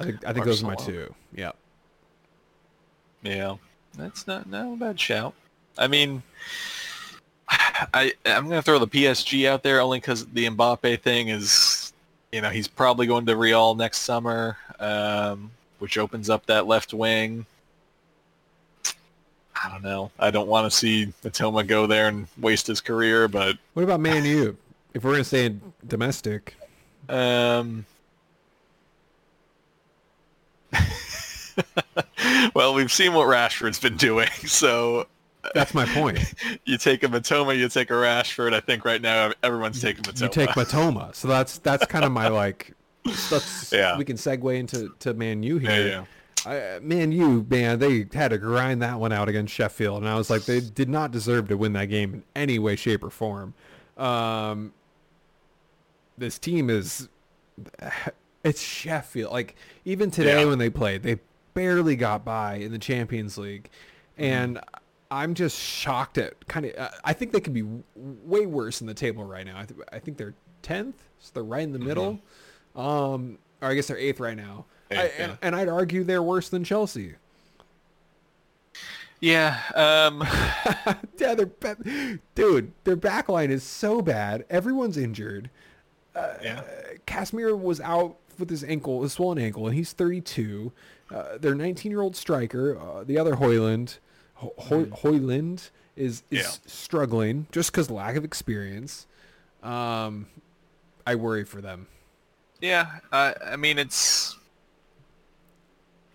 [0.00, 1.14] I think I think those are my two.
[1.34, 1.52] Yeah.
[3.22, 3.56] Yeah,
[3.96, 5.34] that's not not a bad shout.
[5.78, 6.22] I mean,
[7.48, 11.92] I I'm gonna throw the PSG out there only because the Mbappe thing is,
[12.32, 14.56] you know, he's probably going to Real next summer.
[14.80, 17.44] Um, which opens up that left wing.
[19.64, 20.10] I don't know.
[20.18, 24.00] I don't want to see Mitoma go there and waste his career, but what about
[24.00, 24.56] Man U?
[24.94, 25.54] if we're gonna stay
[25.86, 26.54] domestic,
[27.08, 27.86] um,
[32.54, 35.06] well, we've seen what Rashford's been doing, so
[35.54, 36.18] That's my point.
[36.64, 38.52] you take a Mitoma, you take a Rashford.
[38.54, 40.20] I think right now everyone's taking Mitoma.
[40.22, 41.14] You take Mitoma.
[41.14, 42.74] So that's that's kind of my like.
[43.30, 43.98] Let's Yeah.
[43.98, 45.86] we can segue into to Man U Yeah, here.
[45.88, 46.04] yeah.
[46.46, 50.16] I, Man you man, they had to grind that one out against Sheffield, and I
[50.16, 53.10] was like, they did not deserve to win that game in any way, shape, or
[53.10, 53.54] form.
[53.96, 54.72] Um,
[56.18, 57.08] this team is,
[58.44, 59.32] it's Sheffield.
[59.32, 60.48] Like even today Yeah.
[60.48, 61.18] when they played, they
[61.54, 63.68] barely got by in the Champions League,
[64.18, 64.58] and
[65.10, 66.74] I'm just shocked at kind of.
[66.76, 67.82] Uh, I think they could be w-
[68.24, 69.58] way worse in the table right now.
[69.60, 72.18] I, th- I think they're tenth, so they're right in the middle.
[72.74, 74.64] Um, or I guess they're eighth right now.
[74.98, 77.14] I, and, and I'd argue they're worse than Chelsea.
[79.20, 79.60] Yeah.
[79.76, 80.20] Um,
[81.18, 82.72] yeah, they're ba- dude.
[82.82, 84.44] Their back line is so bad.
[84.50, 85.48] Everyone's injured.
[86.16, 86.62] yeah.
[87.06, 90.72] Casemiro was out with his ankle, his swollen ankle, and he's 32.
[91.08, 93.98] Uh, their 19-year-old striker, uh, the other Hojlund,
[94.34, 96.50] Ho- Hoy- Hojlund is is Yeah.
[96.66, 99.06] struggling just because lack of experience.
[99.62, 100.26] Um,
[101.06, 101.86] I worry for them.
[102.60, 102.98] Yeah.
[103.12, 104.36] I I mean, it's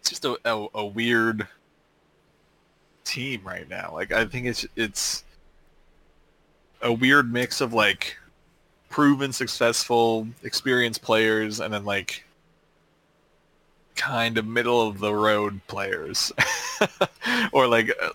[0.10, 1.48] it's just a, a, a weird
[3.04, 3.92] team right now.
[3.94, 5.24] Like, I think it's it's
[6.82, 8.16] a weird mix of like
[8.90, 12.24] proven successful, experienced players, and then like
[13.96, 16.32] kind of middle of the road players,
[17.52, 18.10] or like uh,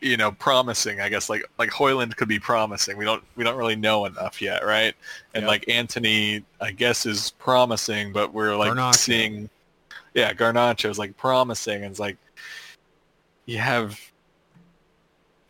[0.00, 1.00] you know promising.
[1.00, 2.96] I guess like like Hojlund could be promising.
[2.96, 4.94] We don't we don't really know enough yet, right?
[5.34, 9.50] And like Antony, I guess is promising, but we're like seeing,
[10.14, 12.16] yeah, Garnacho is like promising, and it's like
[13.46, 13.98] you have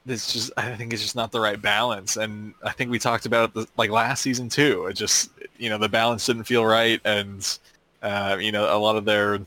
[0.04, 3.26] this just I think it's just not the right balance and I think we talked
[3.26, 4.86] about it like last season too.
[4.86, 7.58] It just you know the balance didn't feel right and
[8.02, 9.40] uh, you know a lot of their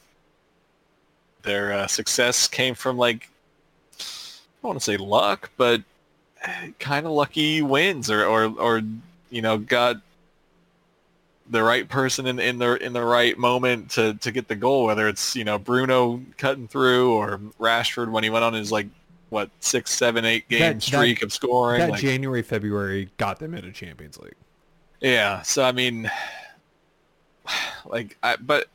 [1.44, 3.30] their uh, success came from like
[4.00, 4.04] I
[4.62, 5.82] don't want to say luck but
[6.80, 8.82] kind of lucky wins or, or or
[9.30, 9.98] you know got
[11.50, 14.86] the right person in, in the in the right moment to, to get the goal
[14.86, 18.88] whether it's you know Bruno cutting through or Rashford when he went on his like
[19.30, 23.40] what six seven eight game That- that- streak of scoring That like, January February got
[23.40, 24.34] them into Champions League.
[25.02, 26.10] yeah so I mean
[27.86, 28.68] like I but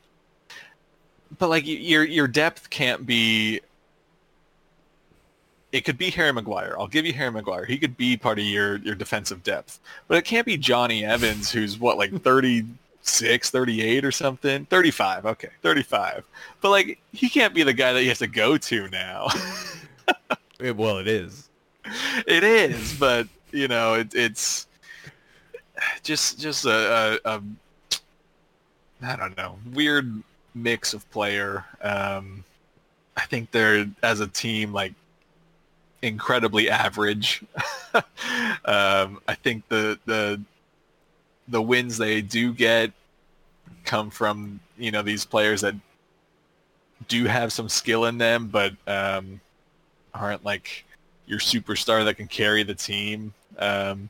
[1.37, 3.61] but like your your depth can't be
[5.71, 6.75] it could be Harry Maguire.
[6.77, 7.65] I'll give you Harry Maguire.
[7.65, 9.79] He could be part of your your defensive depth.
[10.07, 14.65] But it can't be Jonny Evans who's what like 36, 38 or something.
[14.65, 15.25] 35.
[15.25, 15.49] Okay.
[15.61, 16.25] 35.
[16.61, 19.27] But like he can't be the guy that you have to go to now.
[20.61, 21.49] It, well, it is.
[22.27, 24.67] it is, but you know, it, it's
[26.03, 27.41] just just a, a, a
[29.01, 30.21] I don't know weird
[30.53, 31.65] mix of player.
[31.81, 32.43] Um,
[33.17, 34.93] I think they're as a team like
[36.01, 37.43] incredibly average.
[38.65, 40.41] um, I think the the
[41.47, 42.91] the wins they do get
[43.83, 45.75] come from you know these players that
[47.07, 49.41] do have some skill in them, but um,
[50.13, 50.85] aren't like
[51.25, 53.33] your superstar that can carry the team.
[53.57, 54.09] Um,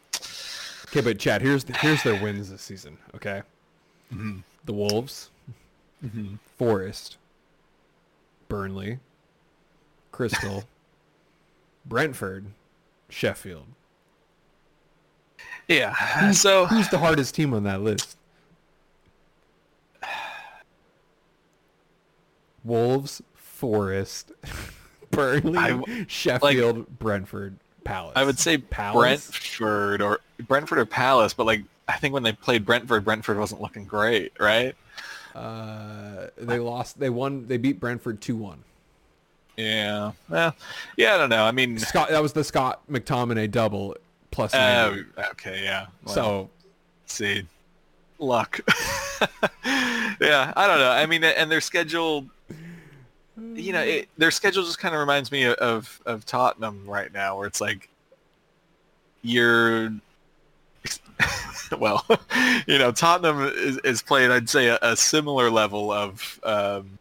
[0.92, 2.98] Okay, but Chad, here's the, here's their wins this season.
[3.16, 3.44] Okay,
[4.14, 5.30] mhm, the Wolves,
[6.06, 6.38] mhm.
[6.58, 7.16] Forest,
[8.50, 9.00] Burnley,
[10.12, 10.66] Crystal,
[11.86, 12.48] Brentford,
[13.10, 13.66] Sheffield.
[15.68, 16.32] Yeah.
[16.32, 18.18] So Who's the hardest team on that list?
[22.64, 24.32] Wolves, Forest,
[25.12, 28.14] Burnley, I- Sheffield, Brentford, Palace.
[28.16, 29.28] I would say Palace.
[29.30, 33.62] Brentford or Brentford or Palace, but like I think when they played Brentford, Brentford wasn't
[33.62, 34.76] looking great, right?
[35.36, 37.00] Uh, they lost.
[37.00, 37.48] They won.
[37.48, 38.64] They beat Brentford two one.
[39.62, 40.12] Yeah.
[40.28, 40.56] Well,
[40.98, 41.44] yeah, I don't know.
[41.44, 42.10] I mean, Scott.
[42.10, 43.96] That was the Scott McTominay double
[44.32, 44.54] plus.
[44.56, 45.06] oh, 90.
[45.32, 45.88] okay, yeah.
[46.04, 46.50] Well, so
[47.06, 47.46] see,
[48.18, 48.60] luck.
[49.66, 50.92] yeah, I don't know.
[50.92, 52.26] I mean, and their schedule,
[53.54, 57.38] you know, it, their schedule just kind of reminds me of of Tottenham right now,
[57.38, 57.90] where it's like
[59.22, 59.94] you're.
[61.78, 62.04] well,
[62.68, 66.98] you know, Tottenham is, is playing, I'd say, a, a similar level of um,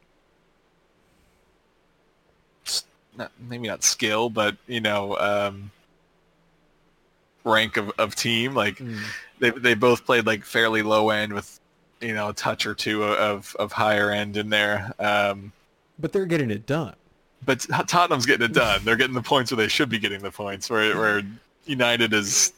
[3.20, 5.70] not, maybe not skill, but you know, um,
[7.44, 8.54] rank of, of team.
[8.54, 8.98] Like mm,
[9.38, 11.61] they they both played like fairly low end with
[12.00, 14.92] you know a touch or two of of higher end in there.
[14.98, 15.52] Um,
[15.98, 16.94] but they're getting it done.
[17.44, 18.80] but Tottenham's getting it done.
[18.85, 20.70] They're getting the points where they should be getting the points.
[20.70, 21.22] Where where
[21.66, 22.52] United is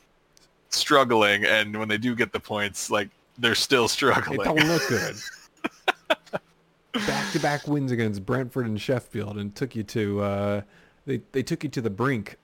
[0.71, 4.41] struggling, and when they do get the points, like they're still It struggling.
[4.45, 5.17] don't look good.
[6.93, 10.61] back-to-back wins against Brentford and Sheffield, and took you to uh,
[11.07, 12.37] they they took you to the brink.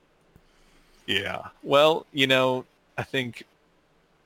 [1.06, 1.48] Yeah.
[1.62, 2.64] Well, you know,
[2.96, 3.44] I think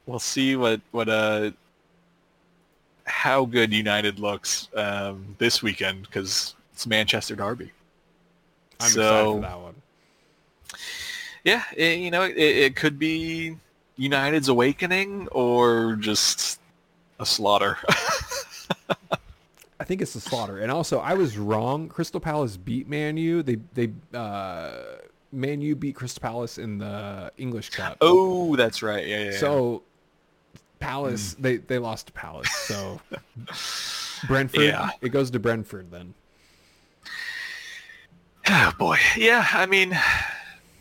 [0.07, 1.51] we'll see what what uh
[3.05, 7.73] how good United looks um, this weekend because it's Manchester Derby.
[8.81, 9.75] I'm So- excited for that one.
[11.45, 13.57] Yeah, it, you know, it, it could be
[13.97, 16.61] United's awakening or just
[17.19, 17.79] a slaughter.
[19.93, 20.61] Think it's the slaughter.
[20.61, 21.87] And also, I was wrong.
[21.87, 23.43] Crystal Palace beat Man U.
[23.43, 24.71] They they uh,
[25.33, 27.99] Man U beat Crystal Palace in the English Cup.
[28.01, 29.07] oh, that's right.
[29.07, 29.37] Yeah, yeah.
[29.37, 29.83] So
[30.81, 32.51] Palace they they lost to Palace.
[32.51, 33.03] So
[34.29, 34.89] Brentford Yeah.
[35.03, 36.15] it goes to Brentford then.
[38.49, 38.97] Oh boy.
[39.19, 39.93] Yeah, I mean,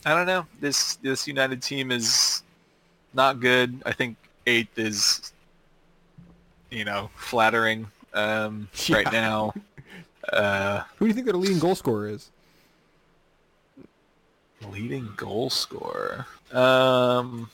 [0.06, 0.46] I don't know.
[0.62, 2.44] This this United team is
[3.14, 3.84] not good.
[3.86, 4.16] I think
[4.48, 5.34] eighth is,
[6.70, 9.54] you know, flattering um, right now.
[10.32, 12.32] Uh, Who do you think their leading goal scorer is?
[14.70, 16.26] leading goal scorer.
[16.52, 17.50] Um,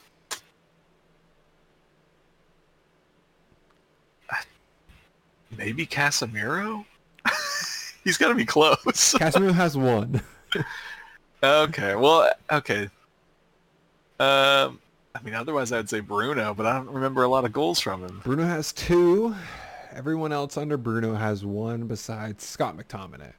[5.58, 6.86] maybe Casemiro.
[8.04, 8.78] He's got to be close.
[8.86, 10.22] Casemiro has one.
[11.44, 12.90] Okay, well, okay.
[14.20, 14.80] Um,
[15.14, 18.04] I mean, otherwise I'd say Bruno, but I don't remember a lot of goals from
[18.04, 18.22] him.
[18.24, 19.36] Bruno has two.
[19.98, 23.34] Everyone else under Bruno has one besides Scott McTominay.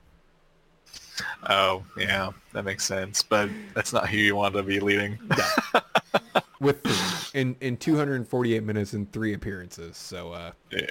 [1.48, 3.22] Oh, yeah, that makes sense.
[3.22, 5.18] But that's not who you want to be leading.
[6.60, 9.96] With three in in 248 minutes and three appearances.
[9.96, 10.86] So uh, Yeah.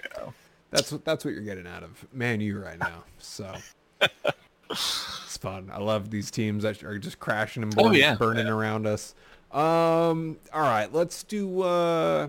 [0.71, 3.03] that's what that's what you're getting out of Man U right now.
[3.17, 3.53] So
[4.69, 5.69] it's fun.
[5.73, 8.15] I love these teams that are just crashing and Oh, burning, yeah.
[8.15, 9.13] burning around us.
[9.51, 12.27] Um, all right, let's do uh,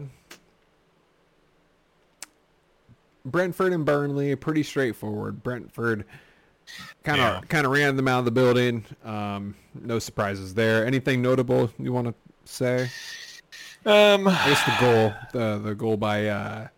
[3.25, 4.35] Brentford and Burnley.
[4.37, 5.43] Pretty straightforward.
[5.43, 6.05] Brentford
[7.05, 7.41] kind of Yeah.
[7.49, 8.85] kind of ran them out of the building.
[9.05, 10.87] Um, no surprises there.
[10.87, 12.91] Anything notable you want to say?
[13.87, 16.69] Um, guess the goal, the the goal by uh,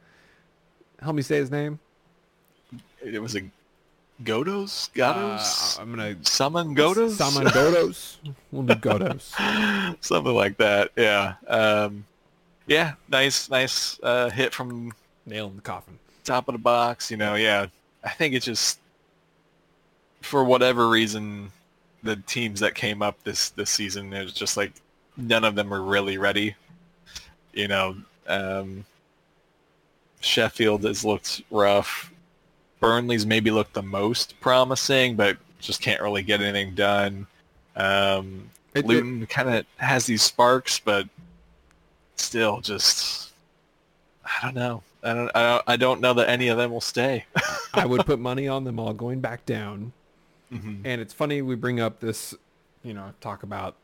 [1.02, 1.78] help me say his name.
[3.02, 3.42] it was a
[4.22, 4.90] Ghoddos?
[4.92, 5.78] Ghoddos?
[5.78, 7.12] Uh, I'm gonna Saman Ghoddos?
[7.12, 8.16] Saman Ghoddos.
[8.52, 9.96] We'll do Ghoddos.
[10.04, 10.90] Something like that.
[10.96, 11.34] Yeah.
[11.48, 12.04] Um,
[12.66, 12.92] yeah.
[13.08, 14.92] Nice, nice uh, hit from
[15.24, 15.98] Nail in the coffin.
[16.24, 17.10] Top of the box.
[17.10, 17.66] You know, yeah.
[18.04, 18.78] I think it's just
[20.22, 21.50] for whatever reason,
[22.02, 24.72] the teams that came up this this season, it was just like
[25.16, 26.54] none of them were really ready.
[27.52, 28.84] You know, um,
[30.20, 32.12] Sheffield has looked rough.
[32.80, 37.26] Burnley's maybe looked the most promising, but just can't really get anything done.
[37.76, 41.06] Um, It- Luton kind of has these sparks, but
[42.16, 43.32] still just
[44.24, 44.82] I don't know.
[45.02, 47.24] I don't, I don't I don't know that any of them will stay.
[47.74, 49.92] I would put money on them all going back down.
[50.52, 50.82] Mhm.
[50.84, 52.34] And it's funny we bring up this,
[52.82, 53.76] you know, talk about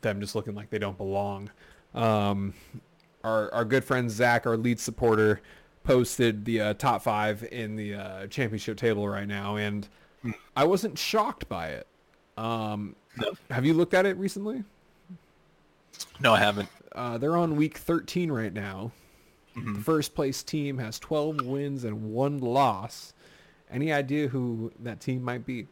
[0.00, 1.50] them just looking like they don't belong.
[1.94, 2.54] Um,
[3.24, 5.40] our our good friend Zach, our lead supporter,
[5.84, 9.88] posted the uh, top five in the uh, championship table right now, and
[10.22, 10.30] Hmm.
[10.56, 11.86] I wasn't shocked by it.
[12.36, 13.32] Um, No.
[13.50, 14.64] Have you looked at it recently?
[16.20, 16.68] No, I haven't.
[16.92, 18.90] Uh, they're on week 13 right now.
[19.64, 19.74] Mhm.
[19.76, 23.12] The first place team has 12 wins and one loss.
[23.70, 25.66] Any idea who that team might be?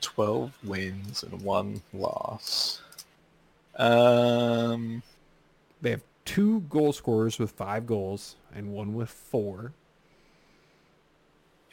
[0.00, 2.82] Twelve wins and one loss.
[3.76, 5.02] Um,
[5.80, 9.72] They have two goal scorers with five goals and one with four.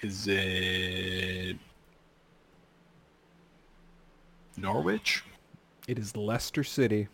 [0.02, 1.58] is it
[4.58, 5.24] Norwich?
[5.88, 7.08] It is Leicester City.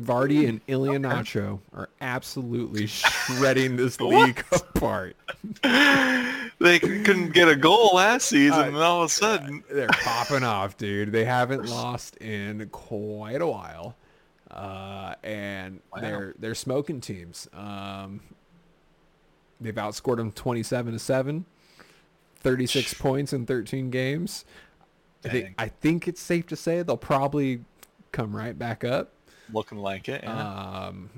[0.00, 5.14] Vardy and Iheanacho are absolutely shredding this league apart.
[5.62, 10.42] they couldn't get a goal last season, Uh, and all of a sudden, They're popping
[10.42, 11.12] off, dude.
[11.12, 13.94] They haven't lost in quite a while.
[14.50, 16.00] Uh, and Wow.
[16.00, 17.48] they're they're smoking teams.
[17.52, 18.20] Um,
[19.60, 21.44] they've outscored them 27 to 7,
[22.40, 24.44] 36 points in 13 games.
[25.24, 27.64] I think, I think it's safe to say they'll probably
[28.12, 29.10] come right back up.
[29.52, 30.22] Looking like it.
[30.24, 30.86] Yeah.
[30.86, 31.10] Um,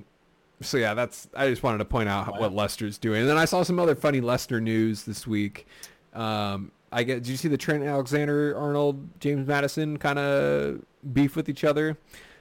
[0.63, 1.29] so yeah, that's.
[1.37, 2.41] I just wanted to point out Wow.
[2.41, 5.67] what Leicester's doing, and then I saw some other funny Lester news this week.
[6.15, 7.17] Um, I get.
[7.23, 10.81] Did you see the Trent Alexander Arnold James Maddison kind of
[11.13, 11.97] beef with each other?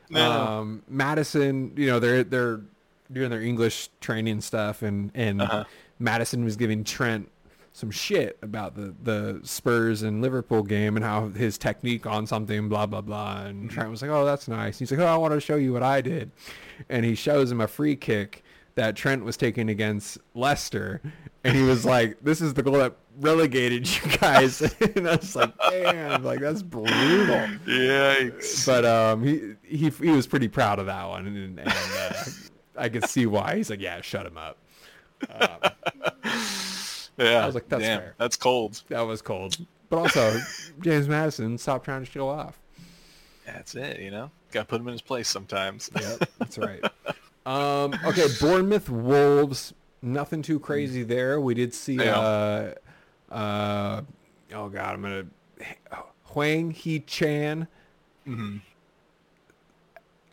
[0.09, 0.31] No.
[0.31, 2.61] Um, Maddison, you know, they're they're
[3.11, 5.63] doing their English training stuff, and and Uh-huh.
[5.99, 7.29] Maddison was giving Trent
[7.75, 12.69] some shit about the the Spurs and Liverpool game and how his technique on something,
[12.69, 13.41] blah blah blah.
[13.41, 15.73] And Trent was like, "Oh, that's nice." He's like, "Oh, I want to show you
[15.73, 16.31] what I did,"
[16.87, 18.45] and he shows him a free kick
[18.75, 21.01] that Trent was taking against Leicester,
[21.43, 24.61] and he was like, "This is the goal that relegated you guys,"
[24.95, 28.65] and I was like, "Damn, like that's brutal." Yikes.
[28.65, 32.23] But um, he he he was pretty proud of that one, and, and uh,
[32.77, 33.57] I could see why.
[33.57, 34.59] He's like, "Yeah, shut him up."
[35.29, 35.49] Um,
[37.17, 37.43] yeah.
[37.43, 38.15] I was like, that's damn, fair.
[38.17, 38.81] That's cold.
[38.89, 39.57] that was cold,
[39.89, 40.39] but also
[40.81, 42.59] James Maddison, stop trying to show off.
[43.45, 44.31] That's it, you know?
[44.51, 45.89] Gotta put him in his place sometimes.
[45.99, 46.83] Yep, that's right.
[47.45, 49.71] Um, okay, Bournemouth Wolves.
[50.01, 51.39] Nothing too crazy there.
[51.39, 51.99] We did see.
[51.99, 52.71] Uh,
[53.29, 54.01] uh,
[54.51, 55.25] oh God, I'm gonna.
[56.23, 57.67] Hwang Hee-chan
[58.27, 58.61] Mhm.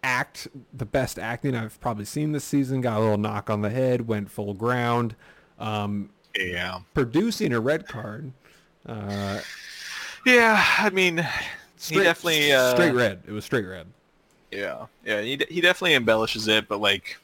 [0.02, 2.80] act the best acting I've probably seen this season.
[2.80, 4.08] Got a little knock on the head.
[4.08, 5.14] Went full ground.
[5.58, 6.80] Um, Yeah.
[6.94, 8.32] producing a red card.
[8.86, 9.40] Uh,
[10.24, 11.26] Yeah, I mean,
[11.76, 12.52] straight, he definitely...
[12.52, 13.22] Uh, straight red.
[13.26, 13.86] It was straight red.
[14.50, 17.18] Yeah, yeah, he, he definitely embellishes it, but, like,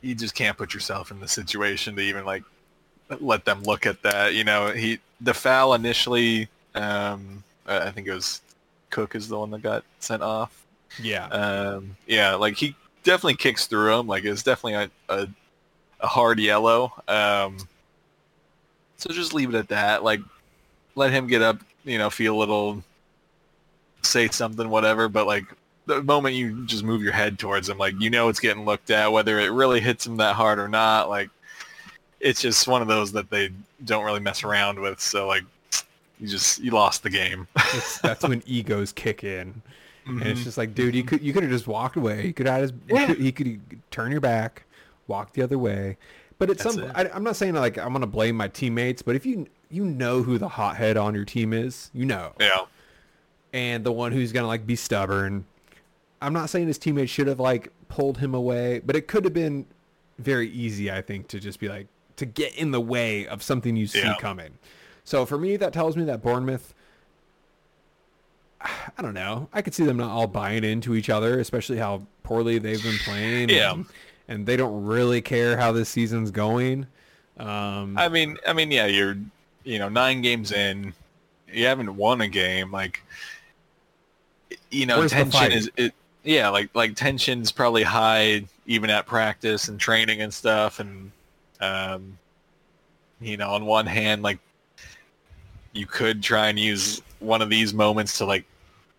[0.00, 2.42] you just can't put yourself in the situation to even, like,
[3.20, 4.34] let them look at that.
[4.34, 8.40] You know, he the foul initially, um, I think it was
[8.90, 10.66] Cook is the one that got sent off.
[11.00, 11.26] Yeah.
[11.28, 14.06] Um, yeah, like he definitely kicks through him.
[14.06, 15.28] Like it's definitely a, a,
[16.00, 16.92] a hard yellow.
[17.08, 17.56] Um,
[18.96, 20.02] so just leave it at that.
[20.04, 20.20] Like
[20.94, 22.82] let him get up, you know, feel a little,
[24.02, 25.08] say something, whatever.
[25.08, 25.44] But like
[25.86, 28.90] the moment you just move your head towards him, like you know it's getting looked
[28.90, 31.08] at, whether it really hits him that hard or not.
[31.08, 31.28] Like
[32.20, 33.50] it's just one of those that they
[33.84, 35.00] don't really mess around with.
[35.00, 35.44] So like
[36.18, 37.46] you just you lost the game.
[38.02, 39.60] That's when egos kick in.
[40.06, 40.44] and it's Mhm.
[40.44, 42.26] just like, dude, you could you could have just walked away.
[42.26, 43.06] You could have his, Yeah.
[43.06, 44.62] could he could turn your back,
[45.06, 45.96] walk the other way.
[46.38, 46.92] But at That's some.
[46.94, 50.22] I, I'm not saying like I'm gonna blame my teammates, but if you you know
[50.22, 52.66] who the hothead on your team is, you know, yeah.
[53.52, 55.46] and the one who's gonna like be stubborn.
[56.20, 59.34] I'm not saying his teammates should have like pulled him away, but it could have
[59.34, 59.66] been
[60.18, 61.86] very easy, I think, to just be like
[62.16, 64.16] to get in the way of something you see Yeah.
[64.18, 64.58] coming.
[65.04, 66.74] So for me, that tells me that Bournemouth.
[68.60, 69.48] I don't know.
[69.52, 72.98] I could see them not all buying into each other, especially how poorly they've been
[73.04, 73.50] playing.
[73.50, 73.74] Yeah.
[73.74, 73.86] and,
[74.28, 76.86] and they don't really care how this season's going.
[77.38, 79.16] Um, I mean, I mean, yeah, you're,
[79.64, 80.94] you know, nine games in,
[81.52, 82.72] you haven't won a game.
[82.72, 83.02] Like,
[84.70, 85.94] you know, tension is it.
[86.24, 90.80] Yeah, like like tension's probably high even at practice and training and stuff.
[90.80, 91.12] And,
[91.60, 92.18] um,
[93.20, 94.38] you know, on one hand, like
[95.72, 98.44] you could try and use one of these moments to like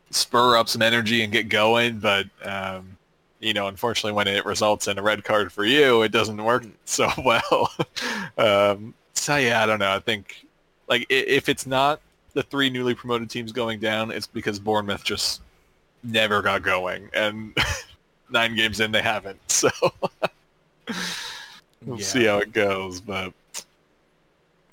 [0.09, 2.96] spur up some energy and get going, but um,
[3.39, 6.65] you know, unfortunately, when it results in a red card for you, it doesn't work
[6.85, 7.71] so well.
[8.37, 9.91] um, so yeah, I don't know.
[9.91, 10.45] I think
[10.87, 12.01] like if it's not
[12.33, 15.41] the three newly promoted teams going down, it's because Bournemouth just
[16.03, 17.55] never got going, and
[18.29, 19.39] nine games in they haven't.
[19.49, 19.69] So
[21.85, 22.05] we'll Yeah.
[22.05, 23.01] see how it goes.
[23.01, 23.33] But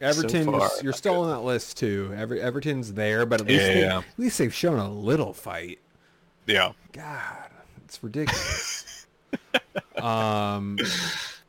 [0.00, 2.12] Everton, you're, you're still on that list too.
[2.16, 3.98] Everton's there, but at least Yeah, they, yeah.
[3.98, 5.78] at least they've shown a little fight.
[6.46, 7.43] yeah, God,
[7.94, 9.06] it's ridiculous.
[9.96, 10.78] um,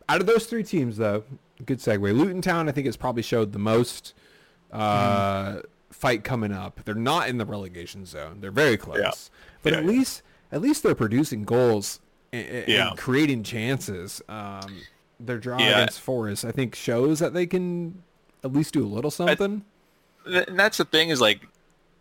[0.08, 1.24] out of those three teams, though,
[1.66, 2.16] good segue.
[2.16, 4.14] Luton Town, I think, has probably showed the most
[4.72, 5.60] uh,
[5.92, 6.82] fight coming up.
[6.86, 8.38] They're not in the relegation zone.
[8.42, 9.12] They're very close, Yeah.
[9.64, 9.90] but Yeah, at yeah.
[9.92, 10.22] least
[10.52, 12.00] at least they're producing goals
[12.32, 14.22] and, and creating chances.
[14.30, 14.82] Um,
[15.20, 18.04] their draw against Forest, I think, shows that they can
[18.44, 19.64] at least do a little something.
[20.26, 21.48] Th- and that's the thing is like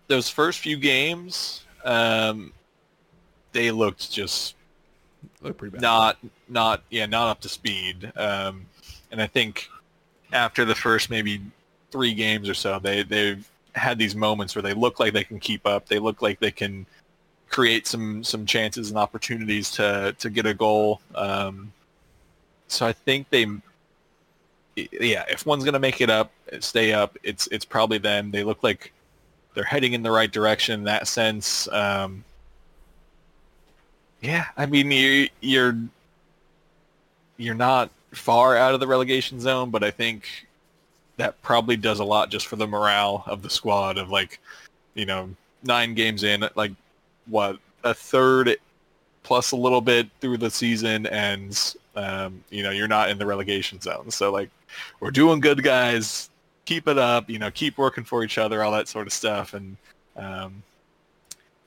[0.09, 2.53] those first few games, um,
[3.55, 4.55] they looked just
[5.41, 5.81] Look pretty bad.
[5.81, 8.13] not not yeah not up to speed.
[8.17, 8.67] Um
[9.11, 9.69] and i think
[10.33, 11.41] after the first maybe
[11.91, 15.41] three games or so they they've had these moments where they look like they can
[15.41, 15.89] keep up.
[15.89, 16.87] They look like they can
[17.49, 21.01] create some some chances and opportunities to to get a goal.
[21.15, 21.73] Um
[22.69, 23.47] so i think they
[24.77, 28.31] yeah if one's going to make it up stay up it's it's probably them.
[28.31, 28.93] They look like
[29.55, 31.69] they're heading in the right direction in that sense.
[31.69, 32.25] Um
[34.25, 35.77] yeah, I mean you you're
[37.37, 40.47] you're not far out of the relegation zone, but I think
[41.18, 44.41] that probably does a lot just for the morale of the squad of like,
[44.95, 45.29] you know,
[45.62, 46.72] nine games in, like
[47.27, 48.57] what a third
[49.22, 53.27] plus a little bit through the season, and um, you know you're not in the
[53.27, 54.11] relegation zone.
[54.11, 54.49] So like,
[55.01, 56.31] we're doing good, guys.
[56.64, 57.29] Keep it up.
[57.29, 59.77] You know, keep working for each other, all that sort of stuff, and
[60.16, 60.62] um,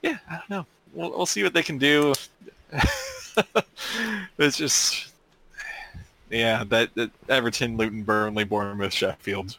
[0.01, 0.65] yeah, I don't know.
[0.93, 2.13] We'll, we'll see what they can do.
[4.37, 5.11] it's just,
[6.29, 9.57] yeah, that, that Everton, Luton, Burnley, Bournemouth, Sheffield.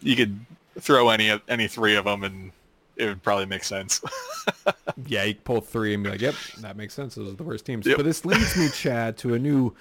[0.00, 0.38] You could
[0.80, 2.52] throw any of any three of them, and
[2.96, 4.00] it would probably make sense.
[5.06, 7.16] Yeah, you pull three and be like, "Yep, that makes sense.
[7.16, 7.98] Those are the worst teams." Yep.
[7.98, 9.74] But this leads me, Chad, to a new,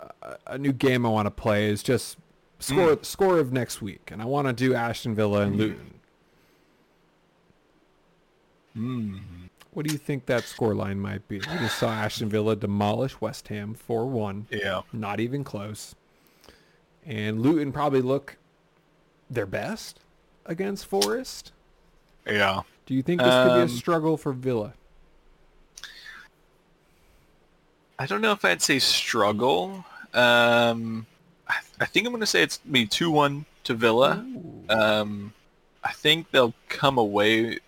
[0.00, 1.68] uh, a new game I want to play.
[1.68, 2.16] Is just
[2.58, 5.94] score score of next week, and I want to do Aston Villa and Luton.
[8.76, 9.20] Mm.
[9.76, 11.36] What do you think that score line might be?
[11.36, 14.46] We just saw Aston Villa demolish West Ham 4-1.
[14.50, 14.80] Yeah.
[14.90, 15.94] Not even close.
[17.04, 18.38] And Luton probably look
[19.28, 20.00] their best
[20.46, 21.52] against Forest.
[22.26, 22.62] Yeah.
[22.86, 24.72] Do you think this could be a Um, struggle for Villa?
[27.98, 29.84] I don't know if I'd say struggle.
[30.14, 31.04] Um,
[31.46, 34.24] I, I think I'm going to say it's two one to Villa.
[34.70, 35.34] Um,
[35.84, 37.58] I think they'll come away,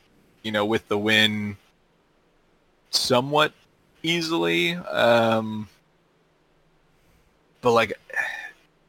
[0.42, 1.58] you know, with the win
[2.90, 3.52] somewhat
[4.02, 4.74] easily.
[4.74, 5.68] Um,
[7.60, 7.98] but like,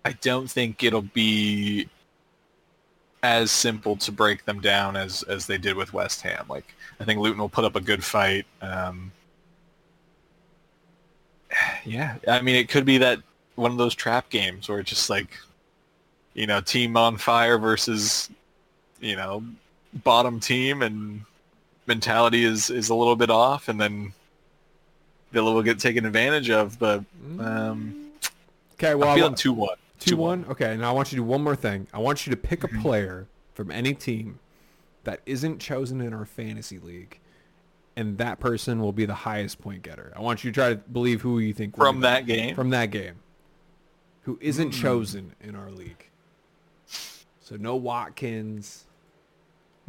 [0.05, 1.89] I don't think it'll be
[3.21, 6.45] as simple to break them down as as they did with West Ham.
[6.47, 8.45] Like, I think Luton will put up a good fight.
[8.61, 9.11] Um,
[11.83, 13.19] yeah, I mean, it could be that
[13.55, 15.37] one of those trap games where it's just like,
[16.33, 18.29] you know, team on fire versus,
[19.01, 19.43] you know,
[20.03, 21.21] bottom team, and
[21.89, 24.13] mentality is is a little bit off, and then
[25.33, 26.79] Villa will get taken advantage of.
[26.79, 27.03] But
[27.37, 28.11] um,
[28.75, 29.75] okay, well, I'm feeling two one.
[29.99, 30.45] Two one.
[30.49, 31.87] Okay, now I want you to do one more thing.
[31.93, 32.81] I want you to pick a Mm-hmm.
[32.81, 34.39] player from any team
[35.03, 37.19] that isn't chosen in our fantasy league,
[37.97, 40.13] and that person will be the highest point getter.
[40.15, 42.55] I want you to try to believe who you think from be that game.
[42.55, 43.15] from that game,
[44.23, 44.81] who isn't Mm.
[44.81, 46.05] chosen in our league.
[47.41, 48.85] So no Watkins,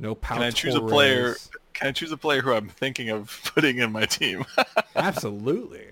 [0.00, 1.36] no Pau Can I choose a player?
[1.74, 4.44] Can I choose a player who I'm thinking of putting in my team?
[4.96, 5.86] Absolutely.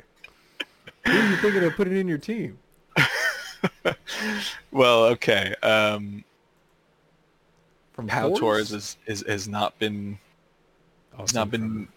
[1.04, 2.58] who are you thinking of putting in your team?
[4.70, 5.54] well, okay.
[5.62, 6.24] Um,
[7.92, 10.18] From Pau Torres is, is has not been
[11.18, 11.88] Oh, has not been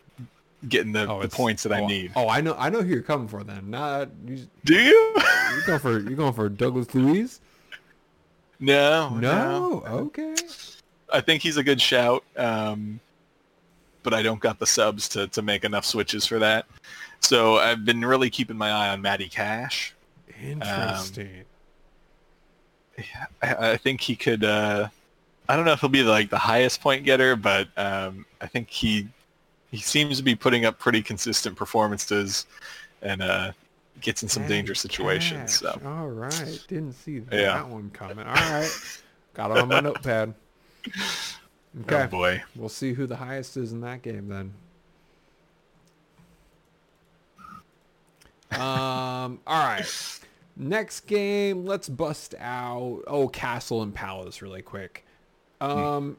[0.68, 2.12] getting the, Oh, the points that I oh, need.
[2.16, 2.56] Oh, I know.
[2.58, 3.44] I know who you're coming for.
[3.44, 4.48] Then, not you.
[4.66, 5.16] Do you?
[5.52, 7.40] You're going for you're going for Douglas Luiz.
[8.60, 10.36] no, No, okay.
[11.12, 13.00] I think he's a good shout, um,
[14.04, 16.66] but I don't got the subs to, to make enough switches for that.
[17.20, 19.94] So I've been really keeping my eye on Matty Cash.
[20.42, 21.44] Interesting.
[23.42, 24.44] I, I think he could.
[24.44, 24.88] Uh,
[25.50, 28.70] I don't know if he'll be like the highest point getter, but um, I think
[28.70, 29.08] he
[29.72, 32.46] he seems to be putting up pretty consistent performances
[33.02, 33.52] and uh,
[34.02, 35.60] gets in some Matty dangerous situations.
[35.60, 35.74] Cash.
[35.74, 37.64] So all right, didn't see that Yeah.
[37.64, 38.26] one coming.
[38.26, 38.72] All right,
[39.34, 40.34] got it on my notepad.
[41.84, 44.54] Okay, oh boy, we'll see who the highest is in that game then.
[48.52, 49.40] Um.
[49.48, 50.20] All right.
[50.58, 53.02] Next game, let's bust out.
[53.08, 55.06] Oh, Castle and Palace, really quick.
[55.62, 56.18] Um,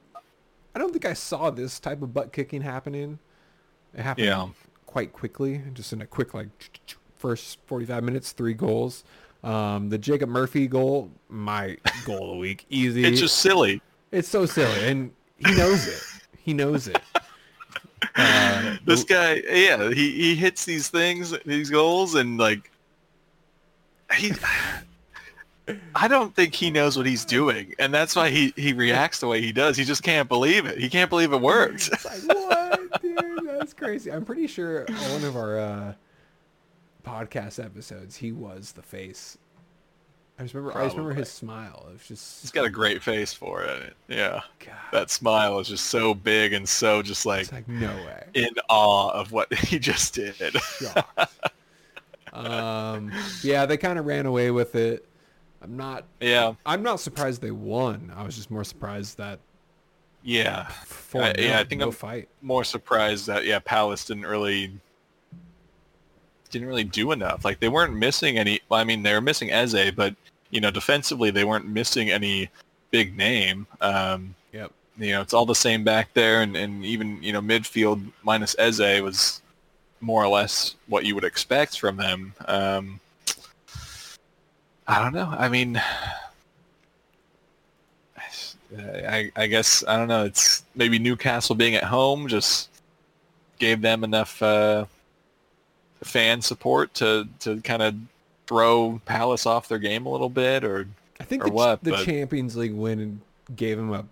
[0.75, 3.19] I don't think I saw this type of butt kicking happening.
[3.95, 4.49] It happened Yeah.
[4.87, 6.49] quite quickly, just in a quick like
[7.19, 9.05] first 45 minutes, three goals.
[9.45, 13.05] Um, the Jacob Murphy goal, my goal of the week, easy.
[13.05, 13.83] it's just silly.
[14.13, 16.03] It's so silly, and he knows it.
[16.43, 17.01] He knows it.
[18.15, 22.71] Uh, This guy, yeah, he, he hits these things, these goals, and like
[24.17, 24.33] he.
[25.95, 29.29] I don't think he knows what he's doing, and that's why he, he reacts the
[29.29, 29.77] way he does.
[29.77, 30.79] He just can't believe it.
[30.79, 31.89] He can't believe it works.
[31.89, 33.19] It's like what, dude?
[33.45, 34.11] That's crazy.
[34.11, 35.95] I'm pretty sure one of our uh,
[37.07, 39.39] podcast episodes, he was the face.
[40.39, 40.77] I just remember.
[40.79, 41.87] I just remember his smile.
[41.91, 43.95] It was just He's got a great face for it.
[44.09, 44.75] Yeah, God.
[44.93, 48.25] that smile is just so big and so just like It's like no way.
[48.35, 50.57] in awe of what he just did.
[52.33, 53.13] Um,
[53.43, 55.07] yeah, they kind of ran away with it.
[55.61, 56.05] I'm not.
[56.21, 58.13] yeah, I'm not surprised they won.
[58.17, 59.39] I was just more surprised that
[60.23, 60.67] yeah.
[60.87, 61.23] four.
[61.23, 62.29] I- yeah, I think no I'm- fight.
[62.41, 64.73] More surprised that yeah, Palace didn't really
[66.53, 67.45] didn't really do enough.
[67.45, 68.61] Like they weren't missing any.
[68.69, 70.15] Well, I mean, they were missing Eze, but
[70.51, 72.49] you know, defensively they weren't missing any
[72.93, 73.67] big name.
[73.81, 74.71] Um, Yep.
[74.99, 78.55] you know, it's all the same back there, and, and even you know midfield minus
[78.59, 79.41] Eze was
[80.01, 82.35] more or less what you would expect from them.
[82.47, 83.01] Um,
[84.87, 85.35] I don't know.
[85.39, 85.81] I mean,
[88.77, 90.25] I, I guess I don't know.
[90.25, 92.69] It's maybe Newcastle being at home just
[93.59, 94.85] gave them enough uh,
[96.05, 97.95] fan support to to kind of
[98.47, 100.89] throw Palace off their game a little bit, or
[101.21, 103.21] I think or the, what, the Champions League win
[103.55, 104.05] gave him a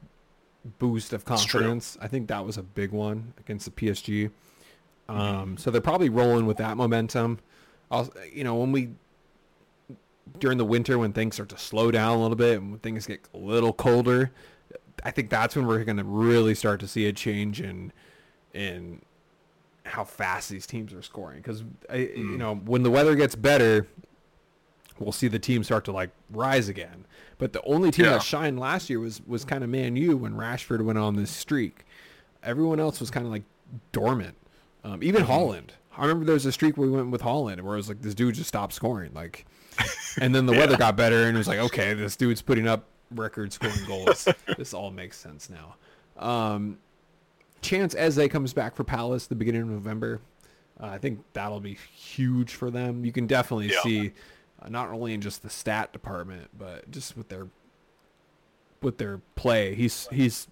[0.78, 1.99] boost of confidence.
[2.01, 4.30] I think that was a big one against the PSG.
[5.09, 5.20] Mm-hmm.
[5.20, 7.38] Um, so they're probably rolling with that momentum.
[7.91, 8.91] Also, you know, when we
[10.38, 13.07] during the winter when things start to slow down a little bit and when things
[13.07, 14.30] get a little colder,
[15.05, 17.93] I think that's when we're going to really start to see a change in
[18.55, 19.03] in
[19.91, 21.38] how fast these teams are scoring.
[21.38, 21.61] Because
[21.93, 22.38] you Mm.
[22.38, 23.86] know, when the weather gets better,
[24.99, 27.05] we'll see the team start to like rise again.
[27.38, 28.12] But the only team Yeah.
[28.12, 31.30] that shined last year was was kind of Man U when Rashford went on this
[31.30, 31.84] streak.
[32.43, 33.45] Everyone else was kind of like
[33.93, 34.36] dormant.
[34.84, 35.32] Um, even Mm-hmm.
[35.32, 35.70] Haaland.
[35.97, 38.01] I remember there was a streak where we went with Haaland where it was like
[38.03, 39.12] this dude just stopped scoring.
[39.12, 39.45] Like,
[40.20, 42.84] and then the weather got better and it was like, okay, this dude's putting up
[43.11, 44.26] record scoring goals.
[44.57, 45.74] this all makes sense now.
[46.16, 46.78] Um,
[47.63, 50.21] Chance Eze comes back for Palace the beginning of November.
[50.81, 53.05] Uh, I think that'll be huge for them.
[53.05, 53.83] You can definitely Yeah.
[53.83, 54.13] see,
[54.63, 57.49] uh, not only in just the stat department, but just with their
[58.83, 59.75] with their play.
[59.75, 60.49] He's he's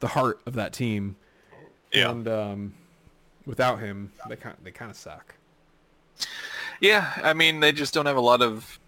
[0.00, 1.16] the heart of that team.
[1.92, 2.10] Yeah.
[2.10, 2.74] And um,
[3.44, 5.34] without him, they kind they kind of suck.
[6.80, 8.78] Yeah, I mean they just don't have a lot of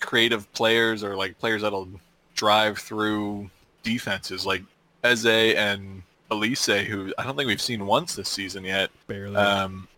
[0.00, 1.88] creative players or like players that'll
[2.34, 3.50] drive through
[3.82, 4.62] defenses like
[5.04, 8.90] Eze and Olise, who I don't think we've seen once this season yet.
[9.06, 9.36] Barely.
[9.36, 9.88] Um,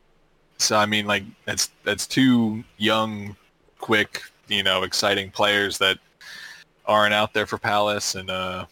[0.59, 3.37] so I mean, like that's that's two young,
[3.79, 5.99] quick, you know, exciting players that
[6.87, 8.67] aren't out there for Palace, and uh,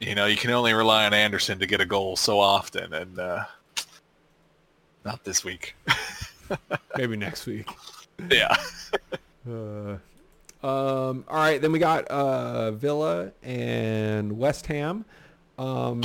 [0.00, 3.18] you know, you can only rely on Andersen to get a goal so often, and
[3.18, 3.44] uh,
[5.04, 5.74] not this week.
[6.96, 7.68] Maybe next week.
[8.30, 8.54] yeah.
[9.48, 9.98] Uh,
[10.66, 15.04] um, all right, then we got uh, Villa and West Ham.
[15.56, 16.02] Um,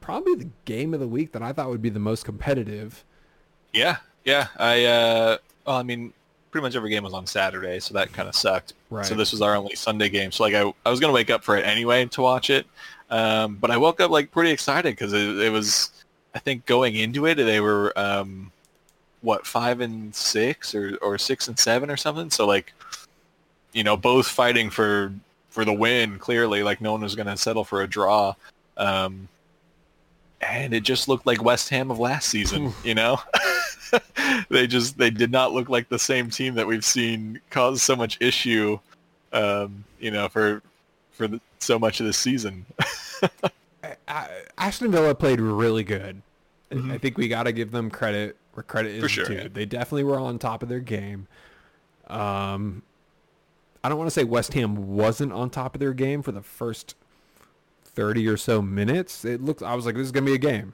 [0.00, 3.04] probably the game of the week that I thought would be the most competitive.
[3.72, 4.48] Yeah, yeah.
[4.58, 6.12] I uh, well, I mean,
[6.50, 8.74] pretty much every game was on Saturday, so that kind of sucked.
[8.90, 9.06] Right.
[9.06, 10.32] So this was our only Sunday game.
[10.32, 12.66] So like, I I was gonna wake up for it anyway to watch it,
[13.10, 15.90] um, but I woke up like pretty excited because it, it was,
[16.34, 18.50] I think going into it, they were um,
[19.22, 22.30] what five and six or or six and seven or something.
[22.30, 22.72] So like,
[23.72, 25.12] you know, both fighting for
[25.50, 26.18] for the win.
[26.18, 28.34] Clearly, like no one was gonna settle for a draw.
[28.76, 29.28] Um,
[30.40, 33.20] and it just looked like West Ham of last season, you know?
[34.50, 37.96] they just they did not look like the same team that we've seen cause so
[37.96, 38.78] much issue
[39.32, 40.62] um, you know, for
[41.12, 42.66] for the, so much of the season.
[44.58, 46.22] Aston Villa played really good.
[46.70, 46.92] I- Mhm.
[46.92, 49.34] I think we got to give them credit where credit is sure, due.
[49.34, 49.48] yeah.
[49.52, 51.26] They definitely were on top of their game.
[52.08, 52.82] Um,
[53.82, 56.42] I don't want to say West Ham wasn't on top of their game for the
[56.42, 56.94] first
[58.00, 59.24] thirty or so minutes.
[59.24, 59.62] It looked.
[59.62, 60.72] I was like, this is gonna be a game,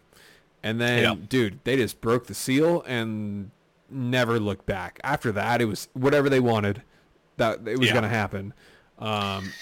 [0.62, 1.14] and then, Yeah.
[1.28, 3.50] dude, they just broke the seal and
[3.90, 5.00] never looked back.
[5.02, 6.82] After that, it was whatever they wanted.
[7.38, 7.94] That it was Yeah.
[7.94, 8.54] gonna happen.
[8.98, 9.52] Um,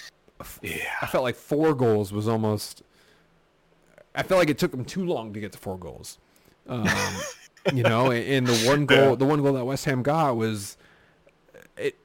[0.62, 0.84] yeah.
[1.02, 2.82] I felt like four goals was almost.
[4.14, 6.18] I felt like it took them too long to get to four goals.
[6.68, 6.86] Um,
[7.72, 9.14] you know, and, and the one goal, Yeah.
[9.16, 10.76] the one goal that West Ham got was
[11.76, 11.96] it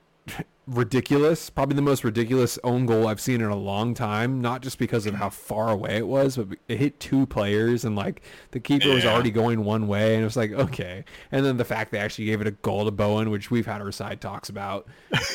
[0.70, 1.50] ridiculous.
[1.50, 4.40] Probably the most ridiculous own goal I've seen in a long time.
[4.42, 7.96] Not just because of how far away it was, but it hit two players, and
[7.96, 11.04] like the keeper was already going one way, and it was like okay.
[11.32, 13.82] And then the fact they actually gave it a goal to Bowen, which we've had
[13.82, 14.88] our side talks about,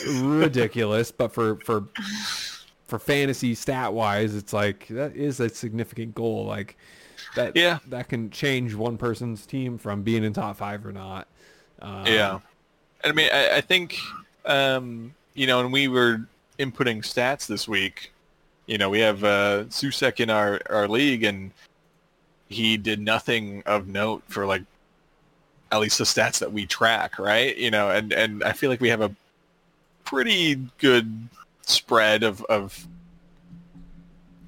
[0.09, 1.11] ridiculous.
[1.11, 1.89] But for for
[2.87, 6.45] for fantasy stat wise, it's like that is a significant goal.
[6.47, 6.77] Like
[7.35, 7.79] that Yeah.
[7.89, 11.27] that can change one person's team from being in top five or not.
[11.81, 12.39] Um, Yeah.
[13.03, 13.97] And I mean, I, I think,
[14.47, 16.27] um, you know, and we were
[16.59, 18.13] inputting stats this week.
[18.67, 21.51] You know, we have uh, Souček in our, our league, and
[22.49, 24.63] he did nothing of note for like
[25.73, 27.57] at least the stats that we track, right?
[27.57, 29.15] You know, and, and I feel like we have a
[30.05, 31.29] pretty good
[31.63, 32.87] spread of, of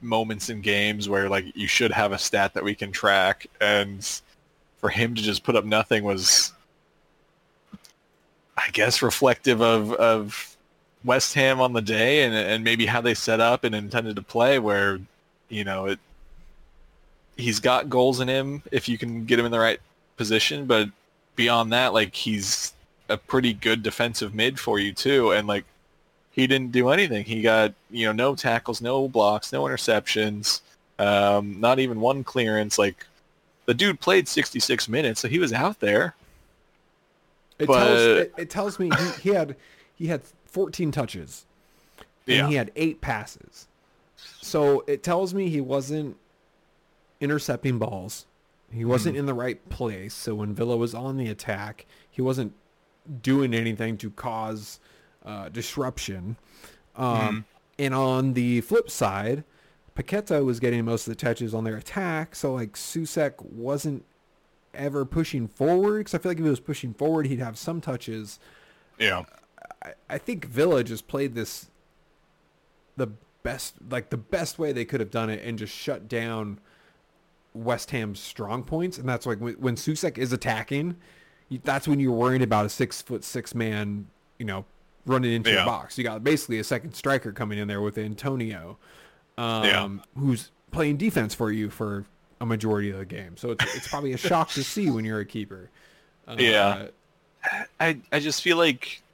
[0.03, 4.21] moments in games where like you should have a stat that we can track, and
[4.79, 6.53] for him to just put up nothing was
[8.57, 10.56] I guess reflective of of
[11.07, 14.23] West Ham on the day and and maybe how they set up and intended to
[14.23, 14.99] play where
[15.49, 15.99] you know it
[17.37, 19.81] he's got goals in him if you can get him in the right
[20.17, 20.89] position but
[21.37, 22.73] beyond that like he's
[23.09, 25.33] a pretty good defensive mid for you too.
[25.33, 25.65] And like
[26.33, 27.25] he didn't do anything.
[27.25, 30.61] He got you know no tackles no blocks no interceptions
[30.99, 32.79] um not even one clearance.
[32.79, 33.07] Like
[33.67, 36.15] the dude played 66 minutes so he was out there.
[37.59, 39.57] It But- tells it, it tells me he, he had
[39.97, 40.23] he had
[40.57, 41.45] 14 touches
[42.27, 42.49] and Yeah.
[42.49, 43.69] he had eight passes.
[44.41, 46.17] So it tells me he wasn't
[47.21, 48.25] intercepting balls.
[48.73, 49.21] He wasn't Mm-hmm.
[49.21, 50.15] in the right place.
[50.15, 52.55] So when Villa was on the attack, he wasn't
[53.23, 54.81] doing anything to cause
[55.27, 56.37] uh, disruption.
[56.97, 57.39] Um, Mm-hmm.
[57.79, 59.45] And on the flip side,
[59.95, 62.35] Paqueta was getting most of the touches on their attack.
[62.35, 64.03] So like Souček wasn't
[64.73, 67.83] ever pushing forward because I feel like if he was pushing forward, he'd have some
[67.83, 68.39] touches.
[68.99, 69.25] yeah
[69.87, 71.71] I, I think Villa just played this
[72.97, 73.09] the
[73.43, 76.59] best, like the best way they could have done it, and just shut down
[77.55, 78.99] West Ham's strong points.
[78.99, 80.97] And that's like when, when Souček is attacking,
[81.49, 84.07] you- that's when you're worried about a six foot six man,
[84.39, 84.65] you know,
[85.07, 85.57] running into Yeah.
[85.59, 85.97] your box.
[85.97, 88.77] You got basically a second striker coming in there with Antonio,
[89.39, 89.89] um, Yeah.
[90.19, 92.05] who's playing defense for you for
[92.41, 93.37] a majority of the game.
[93.37, 95.71] So it's it's probably a shock to see when you're a keeper.
[96.29, 96.87] Uh, Yeah.
[97.79, 99.06] I I just feel like I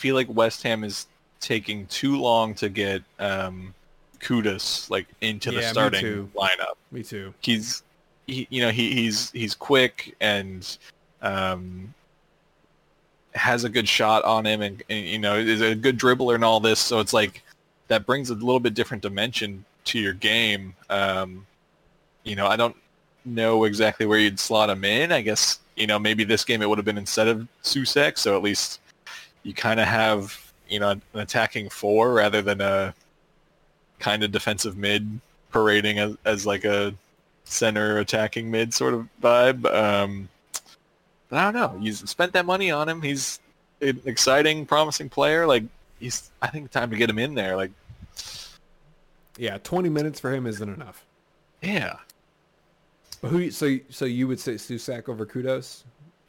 [0.00, 1.06] feel like West Ham is
[1.40, 3.74] taking too long to get um
[4.18, 6.30] Kudus like into the Yeah, me starting too.
[6.34, 6.76] lineup.
[6.90, 7.34] me too.
[7.40, 7.82] He's
[8.26, 10.78] he, you know he, he's he's quick and
[11.20, 11.94] um
[13.34, 16.44] has a good shot on him and, and you know is a good dribbler and
[16.44, 17.42] all this so it's like
[17.88, 21.46] that brings a little bit different dimension to your game um
[22.24, 22.76] you know I don't
[23.24, 26.68] know exactly where you'd slot him in I guess you know maybe this game it
[26.68, 28.80] would have been instead of Souček so at least
[29.42, 32.94] you kind of have you know an attacking four rather than a
[33.98, 35.20] kind of defensive mid
[35.52, 36.94] parading as, as like a
[37.44, 39.64] center attacking mid sort of vibe.
[39.74, 40.28] Um,
[41.28, 41.80] but I don't know.
[41.80, 43.02] You spent that money on him.
[43.02, 43.40] He's
[43.80, 45.46] an exciting, promising player.
[45.46, 45.64] Like
[45.98, 47.56] he's, I think time to get him in there.
[47.56, 47.70] Like,
[49.36, 51.04] Yeah, 20 minutes for him isn't enough.
[51.62, 51.96] yeah.
[53.20, 53.50] But who?
[53.50, 55.82] So so you would say Souček over Kudus?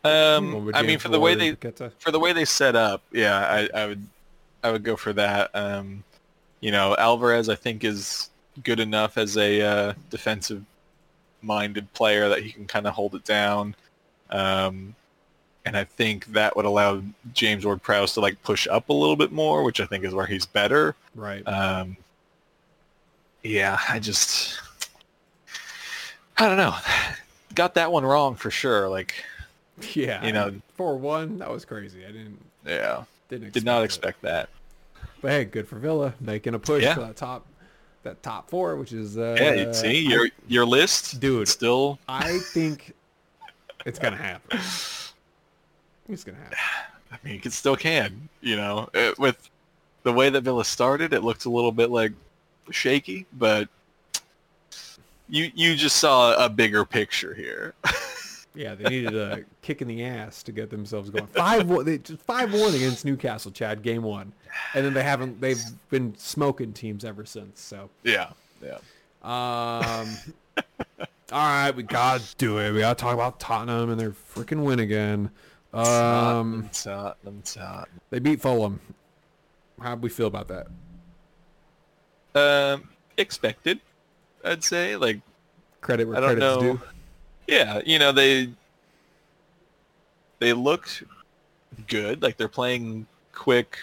[0.03, 1.91] Um, I mean, for the way they Paqueta?
[1.99, 4.07] for the way they set up, yeah, I, I would
[4.63, 5.51] I would go for that.
[5.53, 6.03] Um,
[6.59, 8.29] you know, Alvarez I think is
[8.63, 10.63] good enough as a uh, defensive
[11.41, 13.75] minded player that he can kind of hold it down.
[14.29, 14.95] Um,
[15.65, 17.01] and I think that would allow
[17.33, 20.25] James Ward-Prowse to like push up a little bit more, which I think is where
[20.25, 20.95] he's better.
[21.15, 21.47] right.
[21.47, 21.97] Um,
[23.43, 24.59] yeah, I just
[26.37, 26.75] I don't know.
[27.53, 28.89] Got that one wrong for sure.
[28.89, 29.13] Like,
[29.95, 31.37] yeah, you know- four one.
[31.39, 32.03] That was crazy.
[32.05, 33.85] I didn't yeah, didn't did not it.
[33.85, 34.49] expect that.
[35.21, 36.95] But hey, good for Villa making a push Yeah.
[36.95, 37.45] for that top
[38.03, 41.47] that top four, which is uh, Yeah, you see your your list, Dude.
[41.47, 42.93] Still, I think
[43.85, 44.59] it's gonna happen.
[46.09, 46.57] It's gonna happen.
[47.11, 48.29] I mean, it still can.
[48.41, 49.49] You know, it, with
[50.03, 52.13] the way that Villa started, it looked a little bit like
[52.71, 53.67] shaky, but
[55.29, 57.73] you you just saw a bigger picture here.
[58.53, 61.27] Yeah, they needed a kick in the ass to get themselves going.
[61.27, 64.33] Five one, they five one against Newcastle, Chad, game one,
[64.73, 65.39] and then they haven't.
[65.39, 67.61] They've been smoking teams ever since.
[67.61, 68.31] So, yeah,
[68.61, 68.79] yeah.
[69.23, 70.09] um,
[71.31, 72.73] all right, we gotta do it.
[72.73, 75.31] We gotta talk about Tottenham and their freaking win again.
[75.73, 78.01] Um, Tottenham, Tottenham.
[78.09, 78.81] they beat Fulham.
[79.81, 80.67] How do we feel about that?
[82.35, 83.79] Um, expected,
[84.43, 84.95] I'd say.
[84.97, 85.21] Like,
[85.79, 86.73] Credit where I don't credit's know.
[86.73, 86.81] due.
[87.47, 88.49] Yeah, you know they
[90.39, 91.03] they looked
[91.87, 92.21] good.
[92.21, 93.77] Like they're playing quick,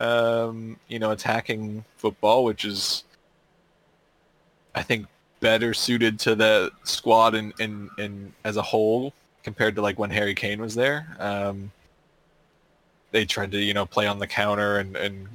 [0.00, 3.04] um, you know, attacking football, which is,
[4.74, 5.06] I think,
[5.40, 10.10] better suited to the squad and and and as a whole compared to like when
[10.10, 11.06] Harry Kane was there.
[11.18, 11.72] Um,
[13.10, 15.28] they tried to you know play on the counter and and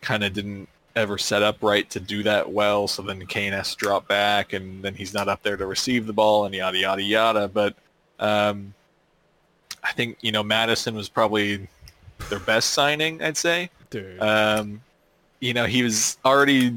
[0.00, 2.88] kind of didn't ever set up right to do that well.
[2.88, 6.06] So then Kane has to drop back, and then he's not up there to receive
[6.06, 7.48] the ball, and yada yada yada.
[7.48, 7.74] But
[8.18, 8.74] um,
[9.82, 11.68] I think you know Maddison was probably
[12.28, 13.70] their best signing, I'd say.
[13.90, 14.82] Dude, Um,
[15.40, 16.74] you know, he was already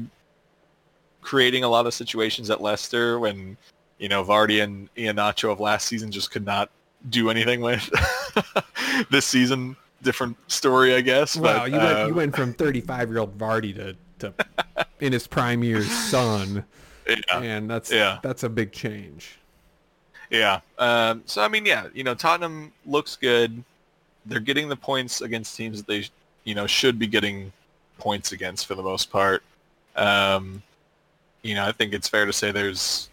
[1.20, 3.56] creating a lot of situations at Leicester when
[3.98, 6.70] you know Vardy and Iheanacho of last season just could not
[7.10, 7.88] do anything with.
[9.10, 11.36] this season, different story, I guess.
[11.36, 13.96] wow, but, you went um, you went from thirty five year old Vardy to
[14.32, 16.64] to in his prime years son,
[17.08, 17.40] yeah.
[17.40, 18.18] and that's Yeah.
[18.22, 19.38] that's a big change.
[20.30, 20.60] Yeah.
[20.78, 23.62] Um, so I mean, yeah, you know, Tottenham looks good.
[24.26, 26.06] They're getting the points against teams that they,
[26.44, 27.52] you know, should be getting
[27.98, 29.42] points against for the most part.
[29.96, 30.62] Um,
[31.42, 33.10] you know, I think it's fair to say there's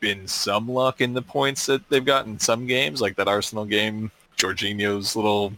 [0.00, 4.10] been some luck in the points that they've gotten some games, like that Arsenal game.
[4.36, 5.52] Jorginho's little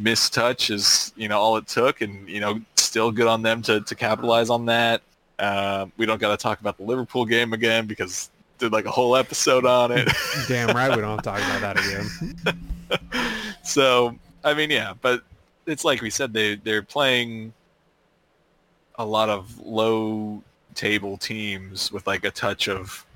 [0.00, 2.60] mistouch is, you know, all it took, and you know,
[2.90, 5.00] still good on them to to capitalize on that.
[5.38, 8.90] Uh, we don't got to talk about the Liverpool game again because did like a
[8.90, 10.08] whole episode on it.
[10.48, 13.30] Damn right, we don't have to talk about that again.
[13.64, 15.22] so I mean, yeah, but
[15.66, 17.52] it's like we said, they they're playing
[18.96, 20.42] a lot of low
[20.74, 23.06] table teams with like a touch of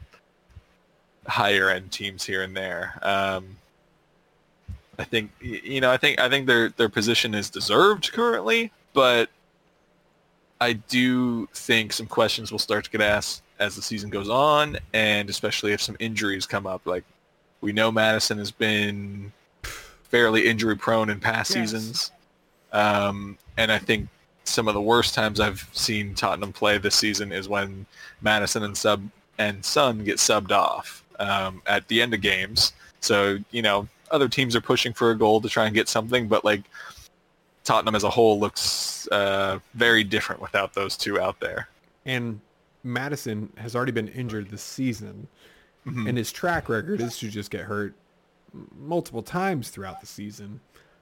[1.27, 2.99] higher end teams here and there.
[3.03, 3.57] Um,
[4.99, 9.29] I think you know, I think I think their their position is deserved currently, but
[10.65, 14.79] I do think some questions will start to get asked as the season goes on,
[14.95, 16.87] and especially if some injuries come up.
[16.87, 17.05] Like
[17.61, 19.31] we know Maddison has been
[19.63, 21.71] fairly injury prone in past Yes.
[21.71, 22.13] seasons.
[22.73, 24.09] Um, and I think
[24.45, 27.85] some of the worst times I've seen Tottenham play this season is when
[28.23, 29.03] Maddison and sub
[29.39, 32.73] and Son get subbed off um, at the end of games.
[33.01, 36.27] So you know, other teams are pushing for a goal to try and get something,
[36.27, 36.63] but like
[37.65, 41.69] Tottenham as a whole looks uh, very different without those two out there.
[42.07, 42.41] And
[42.83, 45.29] Maddison has already been injured this season,
[45.87, 46.09] Mhm.
[46.09, 47.95] and his track record is to just get hurt
[48.79, 50.61] multiple times throughout the season.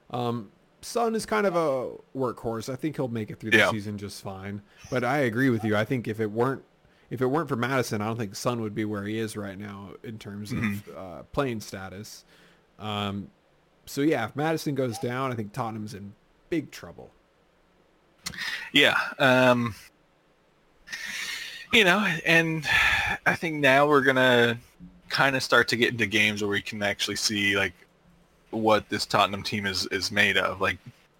[0.09, 0.51] Um,
[0.81, 2.71] Son is kind of a workhorse.
[2.71, 3.71] I think he'll make it through the Yeah.
[3.71, 4.61] season just fine.
[4.89, 5.75] But I agree with you.
[5.77, 6.63] I think if it weren't
[7.09, 9.57] if it weren't for Maddison, I don't think Son would be where he is right
[9.59, 10.89] now in terms Mm-hmm.
[10.89, 12.25] of uh, playing status.
[12.79, 13.27] Um,
[13.85, 16.15] so yeah, if Maddison goes down, I think Tottenham's in
[16.53, 17.09] big trouble.
[18.73, 18.95] Yeah.
[19.17, 19.73] Um,
[21.71, 22.63] you know, and
[23.25, 24.59] I think now we're gonna
[25.09, 27.73] kind of start to get into games where we can actually see like
[28.51, 30.61] what this Tottenham team is is made of.
[30.61, 30.77] Like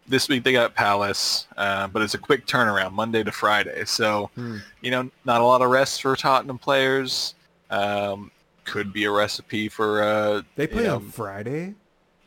[0.08, 3.86] this week they got Palace, uh, but it's a quick turnaround, Monday to Friday.
[3.86, 4.58] So Hmm.
[4.82, 7.34] you know, not a lot of rest for Tottenham players.
[7.72, 8.30] Um,
[8.66, 11.74] could be a recipe for uh, They you play know, on Friday.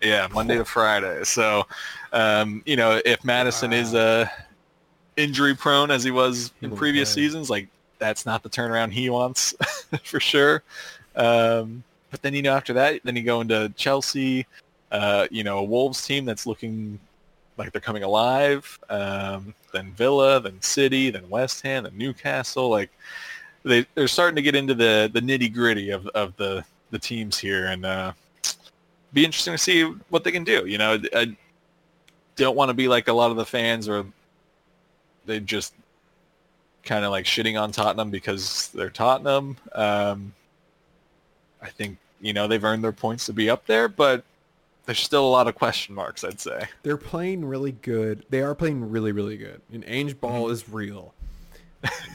[0.02, 1.24] Yeah, Monday to Friday.
[1.24, 1.66] So,
[2.12, 4.28] um, you know, if Maddison is uh,
[5.16, 7.22] injury prone as he was in previous play.
[7.22, 7.68] seasons, like
[7.98, 9.54] that's not the turnaround he wants
[10.04, 10.62] for sure.
[11.14, 14.46] Um, but then you know after that, then you go into Chelsea,
[14.92, 16.98] uh, you know, a Wolves team that's looking
[17.56, 18.78] like they're coming alive.
[18.90, 22.68] Um, then Villa, then City, then West Ham, then Newcastle.
[22.68, 22.90] Like
[23.64, 27.38] they they're starting to get into the the nitty gritty of of the the teams
[27.38, 28.12] here, and uh,
[29.16, 30.66] be interesting to see what they can do.
[30.66, 31.34] You know, I
[32.36, 34.04] don't want to be like a lot of the fans, or
[35.24, 35.74] they just
[36.84, 39.56] kind of like shitting on Tottenham because they're Tottenham.
[39.72, 40.34] Um,
[41.62, 44.22] I think you know they've earned their points to be up there, but
[44.84, 46.22] there's still a lot of question marks.
[46.22, 46.68] I'd say.
[46.82, 48.26] They're playing really good.
[48.28, 49.62] They are playing really, really good.
[49.72, 50.18] And Mm-hmm.
[50.18, 51.14] ball is real.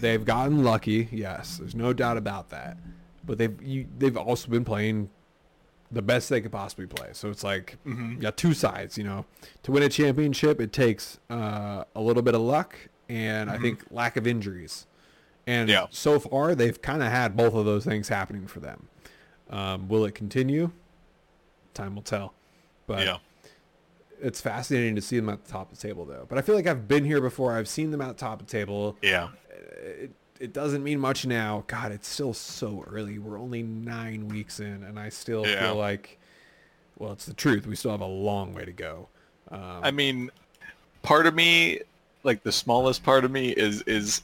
[0.02, 1.58] they've gotten lucky, yes.
[1.58, 2.78] There's no doubt about that.
[3.26, 5.10] But they've you, they've also been playing
[5.92, 7.10] the best they could possibly play.
[7.14, 8.16] So it's like Mhm.
[8.16, 8.98] you got two sides.
[8.98, 9.26] You know,
[9.64, 12.76] to win a championship, it takes uh, a little bit of luck
[13.10, 14.86] and I think lack of injuries.
[15.48, 15.74] And Mm-hmm.
[15.84, 15.88] Yeah.
[15.90, 18.88] so far, they've kind of had both of those things happening for them.
[19.50, 20.72] Um, will it continue?
[21.74, 22.34] Time will tell.
[22.88, 23.18] But yeah.
[24.22, 26.26] it's fascinating to see them at the top of the table though.
[26.30, 27.54] But I feel like I've been here before.
[27.58, 28.98] I've seen them at the top of the table.
[29.02, 29.30] Yeah.
[29.84, 30.12] It,
[30.42, 31.64] it doesn't mean much now.
[31.68, 33.20] God, it's still so early.
[33.20, 35.60] We're only nine weeks in, and I still Yeah.
[35.68, 36.20] feel like,
[36.98, 37.68] well, it's the truth.
[37.68, 39.08] We still have a long way to go.
[39.50, 40.32] Um, I mean,
[41.04, 41.82] part of me,
[42.24, 44.22] like the smallest part of me, is is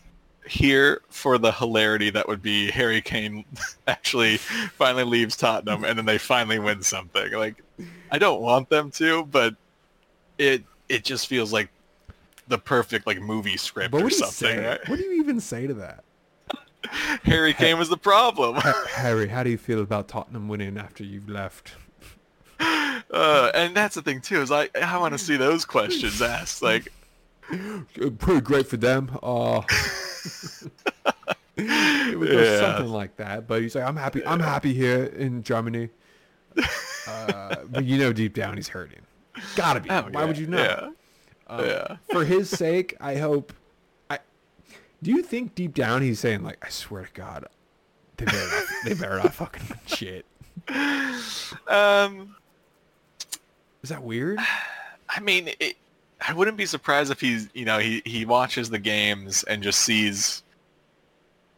[0.47, 3.43] here for the hilarity that would be Harry Kane
[3.87, 7.33] actually finally leaves Tottenham and then they finally win something.
[7.33, 7.61] Like,
[8.09, 9.55] I don't want them to, but
[10.37, 11.69] it it just feels like
[12.47, 14.33] the perfect like movie script or something.
[14.57, 14.65] say?
[14.65, 14.89] right?
[14.89, 16.05] What do you even say to that,
[17.23, 18.55] Harry Kane was the problem.
[18.55, 19.27] Harry?
[19.27, 21.73] How do you feel about Tottenham winning after you've left?
[22.59, 26.61] Uh, and that's the thing too is I I want to see those questions asked.
[26.61, 26.91] Like,
[27.51, 29.17] Uh, Pretty great for them.
[29.23, 29.61] Uh,
[31.55, 32.59] it would Yeah.
[32.59, 33.47] something like that.
[33.47, 34.25] But he's like, I'm happy.
[34.25, 35.89] I'm happy here in Germany.
[37.07, 39.01] Uh, but you know, deep down, he's hurting.
[39.55, 39.89] Gotta be.
[39.89, 40.57] oh, Why yeah, would you know?
[40.63, 40.89] Yeah.
[41.47, 41.97] Um, yeah.
[42.11, 43.53] For his sake, I hope.
[45.03, 47.45] Do you think deep down he's saying like, I swear to God,
[48.17, 50.25] they better not, they better not fucking shit.
[51.67, 52.35] Um.
[53.83, 54.39] Is that weird?
[55.09, 55.77] I mean, it,
[56.19, 59.79] I wouldn't be surprised if he's, you know, he, he watches the games and just
[59.79, 60.43] sees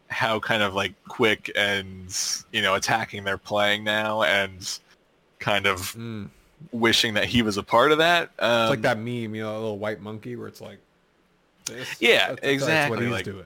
[0.10, 2.16] how kind of like quick and,
[2.52, 4.80] you know, attacking they're playing now and
[5.40, 6.28] kind of Mm.
[6.72, 8.32] wishing that he was a part of that.
[8.38, 10.80] Um, It's like that meme, you know, a little white monkey where it's like.
[11.70, 11.96] This.
[12.00, 13.46] Yeah, That's- exactly, what he's like- doing.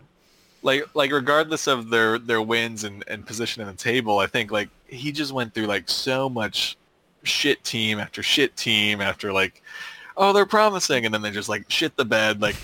[0.63, 4.51] like like regardless of their their wins and, and position in the table, I think
[4.51, 6.77] like he just went through like so much
[7.23, 9.61] shit team after shit team after like
[10.17, 12.57] oh they're promising and then they just like shit the bed like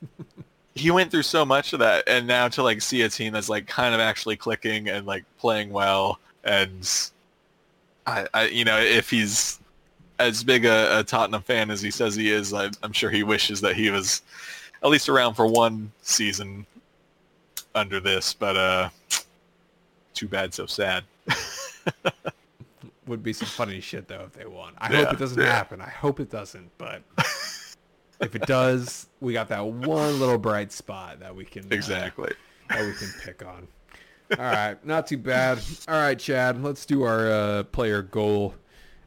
[0.74, 3.48] he went through so much of that and now to like see a team that's
[3.48, 7.10] like kind of actually clicking and like playing well and
[8.06, 9.60] I, I you know if he's
[10.18, 13.22] as big a, a Tottenham fan as he says he is I, I'm sure he
[13.22, 14.22] wishes that he was
[14.82, 16.66] at least around for one season
[17.74, 18.88] under this, but uh,
[20.14, 21.04] too bad, so sad.
[23.06, 24.74] Would be some funny shit though if they won.
[24.78, 25.52] I Yeah, hope it doesn't yeah.
[25.52, 25.80] happen.
[25.80, 27.02] I hope it doesn't, but
[28.20, 32.32] if it does, we got that one little bright spot that we can uh, Exactly.
[32.68, 33.66] that we can pick on.
[34.38, 35.58] All right, not too bad.
[35.88, 38.54] All right, Chad, let's do our uh, player goal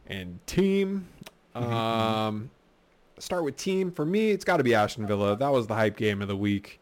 [0.08, 1.08] and team.
[1.56, 2.52] Um,
[3.20, 3.92] start with team.
[3.92, 5.36] For me, it's got to be Aston Villa.
[5.36, 6.80] That was the hype game of the week.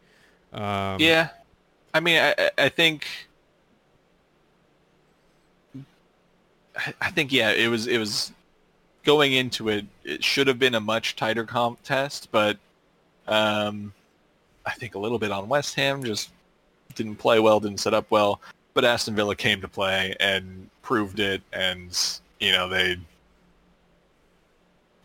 [0.52, 1.28] Um, Yeah,
[1.92, 3.06] I mean, I, I- think,
[6.76, 8.32] I- I think, yeah, it was, it was
[9.04, 12.56] going into it, it should have been a much tighter contest, but
[13.28, 13.92] um,
[14.66, 16.30] I think a little bit on West Ham just
[16.94, 18.40] didn't play well, didn't set up well.
[18.74, 21.96] But Aston Villa came to play and proved it, and
[22.40, 22.96] you know they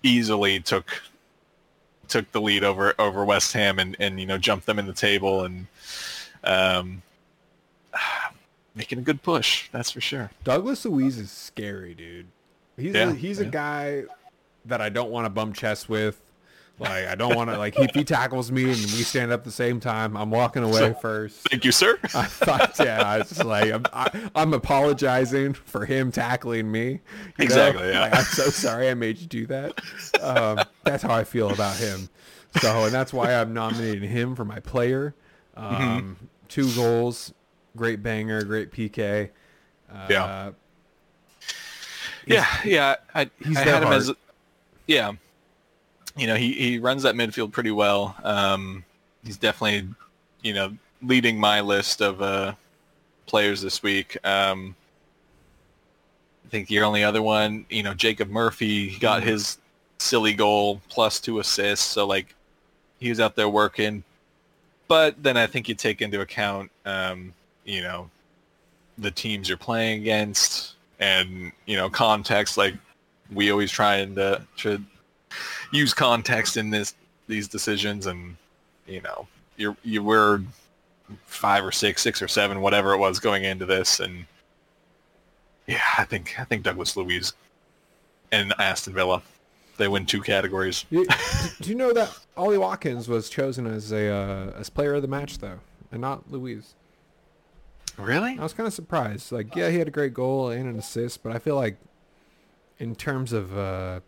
[0.01, 1.01] easily took
[2.09, 4.93] took the lead over over West Ham and and you know jumped them in the
[4.93, 5.67] table and
[6.43, 7.01] um,
[8.75, 9.69] making a good push.
[9.71, 10.31] That's for sure.
[10.43, 12.27] Douglas Luiz is scary, dude.
[12.77, 13.47] He's Yeah, a, he's yeah.
[13.47, 14.03] a guy
[14.65, 16.19] that I don't want to bump chest with.
[16.79, 19.43] Like I don't want to like if he tackles me and we stand up at
[19.43, 21.47] the same time, I'm walking away So- first.
[21.49, 21.99] Thank you, sir.
[22.15, 26.93] I thought, yeah, it's just like I'm, I, I'm apologizing for him tackling me.
[26.93, 26.99] know?
[27.39, 28.01] Exactly, yeah.
[28.01, 29.79] Like, I'm so sorry I made you do that.
[30.21, 32.09] Um, that's how I feel about him.
[32.61, 35.13] So, and that's why I'm nominating him for my player.
[35.57, 36.25] Um, Mm-hmm.
[36.47, 37.33] Two goals,
[37.75, 39.29] great banger, great PK.
[39.93, 40.51] Uh, Yeah.
[42.25, 42.95] yeah, yeah.
[43.13, 44.17] I, he's I had him as, heart.
[44.87, 45.11] yeah.
[46.19, 48.15] You know, he, he runs that midfield pretty well.
[48.23, 48.83] Um,
[49.23, 49.87] he's definitely,
[50.41, 52.53] you know, leading my list of uh,
[53.25, 54.17] players this week.
[54.25, 54.75] Um,
[56.45, 59.59] I think your only other one, you know, Jacob Murphy got his
[59.99, 62.35] silly goal plus two assists, so like
[62.99, 64.03] he was out there working.
[64.87, 68.09] But then I think you take into account, um, you know,
[68.97, 72.75] the teams you're playing against and you know context like
[73.31, 74.81] we always try and uh, to
[75.71, 76.95] use context in this
[77.27, 78.35] these decisions and
[78.87, 80.41] you know you're you were
[81.25, 84.25] five or six six or seven whatever it was going into this and
[85.67, 87.33] yeah i think i think Douglas Luiz
[88.31, 89.21] and aston villa
[89.77, 91.07] they win two categories You-
[91.61, 95.07] do you know that Ollie Watkins was chosen as a uh, as player of the
[95.07, 95.59] match though,
[95.91, 96.73] and not Luiz?
[97.97, 99.31] really I was kind of surprised.
[99.31, 101.77] Like, yeah, he had a great goal and an assist, but I feel like
[102.77, 103.99] in terms of uh.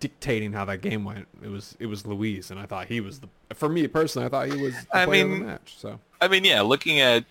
[0.00, 3.20] Dictating how that game went, it was it was Luiz, and I thought he was
[3.20, 3.28] the.
[3.54, 5.74] For me personally, I thought he was the I player of mean, the match.
[5.76, 7.24] So I mean, yeah, looking at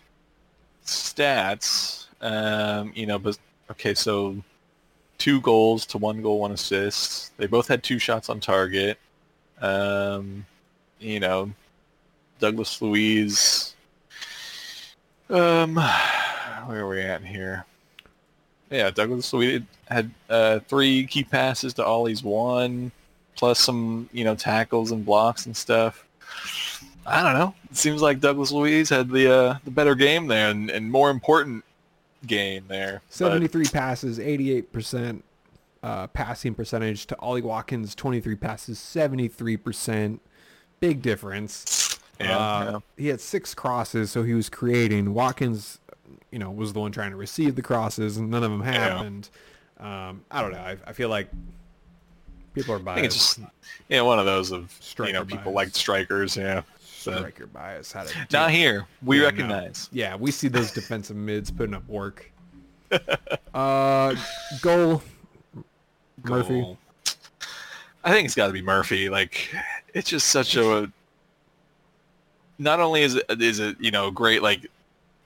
[0.86, 3.40] stats, um, you know, but
[3.72, 4.44] okay, so
[5.18, 7.36] two goals to one goal, one assist.
[7.38, 9.00] They both had two shots on target.
[9.60, 10.46] Um,
[11.00, 11.52] you know,
[12.40, 13.76] Douglas Luiz.
[15.30, 17.66] Um, where are we at here?
[18.72, 22.92] Yeah, Douglas Luiz had uh, three key passes to Ollie's one,
[23.36, 26.08] plus some you know tackles and blocks and stuff.
[27.06, 27.54] I don't know.
[27.70, 31.10] It seems like Douglas Luiz had the uh, the better game there and, and more
[31.10, 31.66] important
[32.26, 33.02] game there.
[33.10, 35.24] Seventy three passes, eighty eight percent
[35.84, 40.22] uh, passing percentage to Ollie Watkins, twenty three passes, seventy three percent.
[40.80, 42.00] Big difference.
[42.20, 42.80] yeah, Uh, yeah.
[42.98, 45.14] He had six crosses, so he was creating.
[45.14, 45.80] Watkins,
[46.32, 49.30] you know, was the one trying to receive the crosses, and none of them happened.
[49.80, 50.60] Um, I don't know.
[50.60, 51.28] I, I feel like
[52.54, 53.40] people are I think it's biased.
[53.40, 53.52] just
[53.90, 55.56] you know one of those of Striker you know people bias.
[55.56, 56.38] like strikers.
[56.38, 57.94] Yeah, Striker bias.
[58.32, 58.86] Not here.
[59.04, 59.26] We Yeah, no.
[59.28, 59.90] recognize.
[59.92, 62.32] Yeah, we see those defensive mids putting up work.
[63.54, 64.16] Uh,
[64.62, 65.02] goal.
[66.24, 66.78] Murphy.
[68.04, 69.10] I think it's got to be Murphy.
[69.10, 69.50] Like,
[69.94, 70.90] it's just such a.
[72.58, 74.68] Not only is it is it you know great like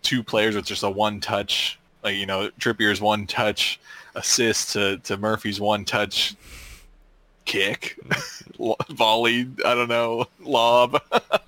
[0.05, 3.79] two players with just a one touch like you know Trippier's one touch
[4.15, 6.35] assist to to Murphy's one touch
[7.43, 7.99] kick
[8.89, 11.01] volley I don't know lob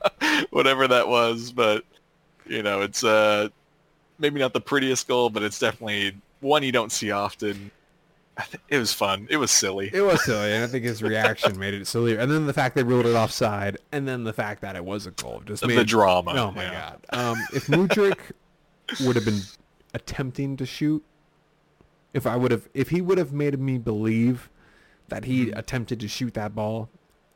[0.50, 1.84] whatever that was but
[2.46, 3.50] you know it's uh
[4.20, 7.72] maybe not the prettiest goal but it's definitely one you don't see often.
[8.70, 9.28] It was fun.
[9.32, 9.90] It was silly.
[9.92, 12.20] It was silly, and I think his reaction made it sillier.
[12.20, 15.08] And then the fact they ruled it offside, and then the fact that it was
[15.08, 16.34] a goal just made the drama.
[16.38, 16.94] Oh my yeah.
[17.10, 17.20] god!
[17.20, 18.20] Um, if Mudryk
[19.02, 19.42] would have been
[19.94, 21.04] attempting to shoot,
[22.14, 24.50] if I would have, if he would have made me believe
[25.10, 25.60] that he Mm-hmm.
[25.60, 26.90] attempted to shoot that ball,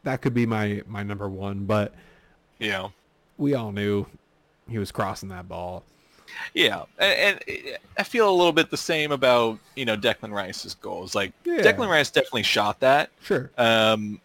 [0.03, 1.65] that could be my my number one.
[1.65, 1.93] But
[2.59, 2.89] Yeah.
[3.37, 4.05] we all knew
[4.69, 5.83] he was crossing that ball.
[6.53, 6.83] Yeah.
[6.97, 11.13] And, and I feel a little bit the same about, you know, Declan Rice's goals.
[11.13, 11.59] Like Yeah.
[11.59, 13.09] Declan Rice definitely shot that.
[13.21, 13.51] Sure.
[13.57, 14.19] Um,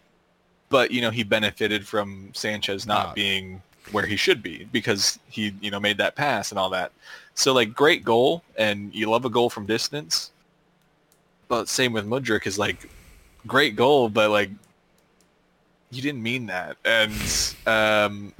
[0.69, 3.13] but, you know, he benefited from Sanchez not Ah.
[3.13, 3.61] being
[3.91, 6.91] where he should be because he, you know, made that pass and all that.
[7.35, 10.31] So like great goal and you love a goal from distance.
[11.47, 12.89] But same with Mudryk is like
[13.45, 14.49] great goal, but like
[15.91, 16.77] you didn't mean that.
[16.83, 17.13] And
[17.65, 18.33] um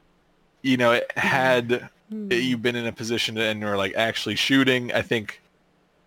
[0.62, 5.02] you know, it had you've been in a position and were like actually shooting, I
[5.02, 5.40] think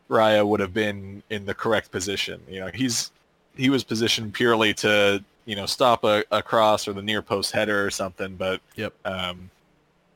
[0.09, 2.41] Raya would have been in the correct position.
[2.47, 3.11] You know, he's
[3.55, 7.51] he was positioned purely to you know stop a, a cross or the near post
[7.51, 8.93] header or something, but Yep.
[9.05, 9.49] um,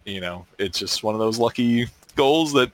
[0.05, 2.71] you know, it's just one of those lucky goals that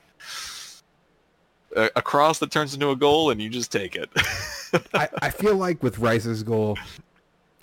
[1.74, 4.10] a, a cross that turns into a goal, and you just take it.
[4.94, 6.76] I, I feel like with Rice's goal,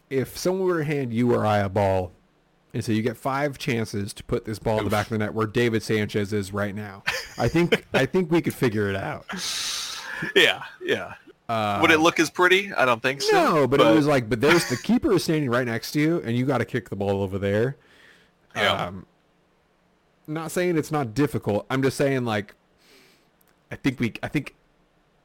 [0.10, 2.12] if someone were to hand you or I a ball
[2.76, 5.18] and so you get five chances to put this ball in the back of the
[5.20, 7.04] net where David Sanchez is right now,
[7.38, 9.26] I think I think we could figure it out.
[10.36, 11.14] yeah, yeah.
[11.48, 12.74] Uh, Would it look as pretty?
[12.74, 13.32] I don't think so.
[13.56, 16.22] No, but, it was like, but there's the keeper is standing right next to you,
[16.26, 17.78] and you got to kick the ball over there.
[18.56, 18.88] Yeah.
[18.88, 19.06] Um,
[20.28, 21.66] not saying it's not difficult.
[21.70, 22.56] I'm just saying like,
[23.72, 24.56] I think we, I think,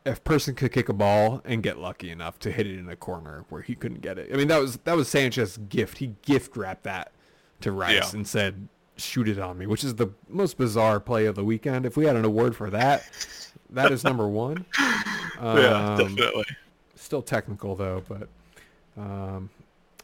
[0.05, 2.97] if person could kick a ball and get lucky enough to hit it in a
[2.97, 4.31] corner where he couldn't get it.
[4.33, 5.99] I mean, that was that was Sanchez's gift.
[5.99, 7.13] He gift wrapped that
[7.61, 8.11] to Rice Yeah.
[8.15, 11.85] and said, "Shoot it on me," which is the most bizarre play of the weekend.
[11.87, 13.05] If we had an award for that,
[13.73, 14.65] that is number one.
[14.79, 16.45] yeah, Um, definitely.
[16.97, 18.29] Still technical though, but
[18.97, 19.51] um,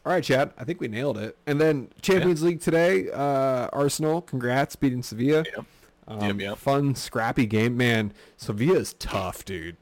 [0.05, 0.51] all right, Chad.
[0.57, 1.37] I think we nailed it.
[1.45, 4.21] And then Champions League today, uh, Arsenal.
[4.21, 5.43] Congrats, beating Sevilla.
[5.55, 5.65] Yep.
[6.07, 6.57] Um, Yep, yep.
[6.57, 8.13] Fun, scrappy game, man.
[8.37, 9.75] Sevilla is tough, dude.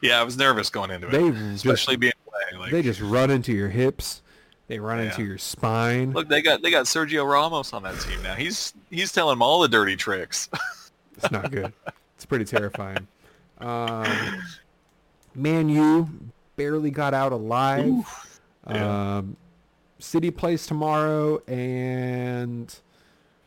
[0.00, 2.60] Yeah, I was nervous going into it, They especially just, being away.
[2.60, 4.22] Like, they just run into your hips.
[4.68, 6.12] They run into your spine.
[6.12, 8.34] look, they got they got Sergio Ramos on that team now.
[8.34, 10.48] He's he's telling them all the dirty tricks.
[11.16, 11.72] It's not good.
[12.22, 13.08] it's pretty terrifying.
[13.58, 14.06] Um,
[15.34, 16.08] Man U
[16.54, 18.40] barely got out alive.
[18.70, 19.16] Yeah.
[19.16, 19.36] Um,
[19.98, 22.72] City plays tomorrow and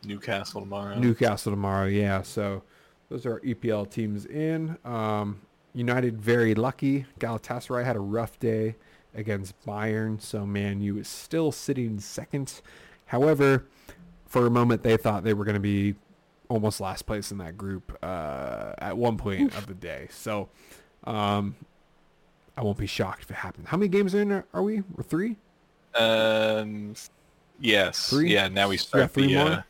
[0.04, 0.98] Newcastle tomorrow.
[0.98, 1.86] Newcastle tomorrow.
[1.86, 2.64] Yeah, so
[3.08, 4.76] those are our EPL teams in.
[4.84, 5.40] Um,
[5.72, 7.06] United very lucky.
[7.18, 8.76] Galatasaray had a rough day
[9.14, 12.60] against Bayern, so Man U is still sitting second.
[13.06, 13.64] However,
[14.26, 15.94] for a moment they thought they were going to be
[16.48, 20.08] almost last place in that group uh, at one point of the day.
[20.10, 20.48] So
[21.04, 21.56] um,
[22.56, 23.68] I won't be shocked if it happens.
[23.68, 24.82] How many games in are are we?
[24.94, 25.36] We're three.
[25.94, 26.94] Um,
[27.60, 28.10] yes.
[28.10, 28.32] Three?
[28.32, 28.48] Yeah.
[28.48, 29.62] Now we start the uh,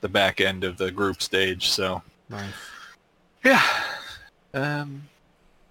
[0.00, 1.68] the back end of the group stage.
[1.70, 2.52] So Nice.
[3.44, 3.62] yeah,
[4.52, 5.08] um,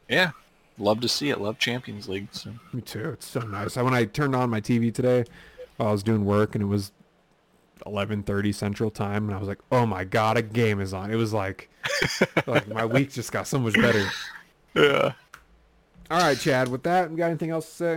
[0.10, 0.32] yeah.
[0.80, 1.40] Love to see it.
[1.40, 2.30] Love Champions League.
[2.32, 3.10] So Me too.
[3.12, 3.78] It's so nice.
[3.78, 5.24] I, when I turned on my TV today,
[5.78, 6.92] while I was doing work, and it was
[7.86, 11.16] 11:30 Central Time, and I was like, "Oh my God, a game is on!" It
[11.16, 11.70] was like,
[12.48, 14.08] like my week just got so much better.
[14.76, 15.14] yeah.
[16.12, 16.68] All right, Chad.
[16.68, 17.96] With that, you got anything else to say?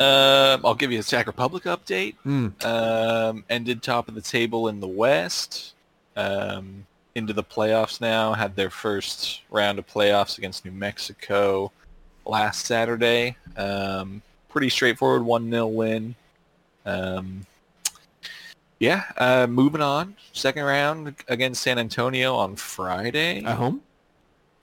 [0.00, 2.16] Um, I'll give you a Sac Republic update.
[2.26, 2.64] Mm.
[2.64, 5.74] Um, ended top of the table in the West.
[6.16, 8.32] Um, into the playoffs now.
[8.32, 11.72] Had their first round of playoffs against New Mexico
[12.24, 13.36] last Saturday.
[13.56, 16.14] Um, pretty straightforward 1-0 win.
[16.84, 17.46] Um,
[18.82, 20.16] yeah, uh, moving on.
[20.32, 23.80] Second round against San Antonio on Friday At home?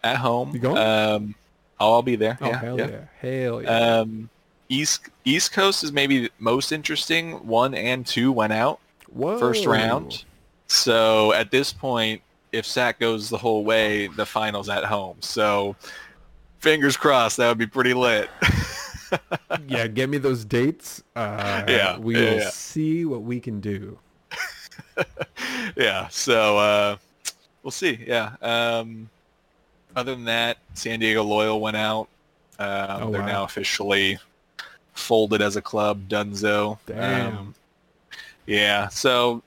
[0.04, 0.52] at home.
[0.54, 0.78] You going?
[0.78, 1.36] Um,
[1.80, 2.38] oh, I'll be there.
[2.42, 2.88] Oh yeah, hell yeah.
[2.90, 3.02] yeah.
[3.22, 3.70] Hell yeah.
[4.00, 4.30] Um,
[4.68, 7.48] East East Coast is maybe most interesting.
[7.48, 9.40] One and two went out Whoa.
[9.40, 10.26] first round.
[10.68, 15.18] So at this point, if Sac goes the whole way, the finals at home.
[15.22, 15.76] So
[16.60, 18.30] fingers crossed, that would be pretty lit.
[19.68, 21.02] yeah, get me those dates.
[21.16, 22.50] Uh, Yeah, we will yeah.
[22.52, 23.98] see what we can do.
[25.76, 26.08] yeah.
[26.10, 26.98] So uh,
[27.64, 28.00] we'll see.
[28.06, 28.36] Yeah.
[28.42, 29.10] Um,
[29.96, 32.08] other than that, San Diego Loyal went out.
[32.60, 33.28] Um, Oh, they're wow.
[33.28, 34.18] now officially
[34.94, 36.08] folded as a club.
[36.10, 36.78] Dunzo.
[36.86, 37.38] Damn.
[37.38, 37.56] Um,
[38.46, 38.88] yeah.
[38.90, 39.42] So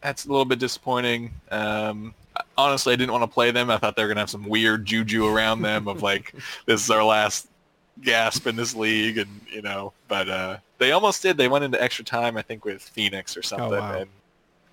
[0.00, 1.32] that's a little bit disappointing.
[1.50, 2.14] Um,
[2.56, 3.70] honestly, I didn't want to play them.
[3.70, 6.34] I thought they were gonna have some weird juju around them of like,
[6.66, 7.48] this is our last
[8.00, 9.92] gasp in this league, and you know.
[10.08, 11.36] But uh, they almost did.
[11.36, 13.74] They went into extra time, I think, with Phoenix or something.
[13.74, 13.98] oh, wow.
[13.98, 14.10] And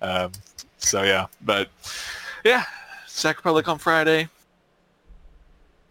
[0.02, 0.32] um,
[0.78, 1.68] so yeah, but
[2.44, 2.64] yeah,
[3.06, 4.28] Sac Republic on Friday.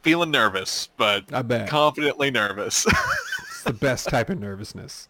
[0.01, 1.69] Feeling nervous, but I bet.
[1.69, 2.85] confidently nervous.
[3.59, 5.09] It's the best type of nervousness.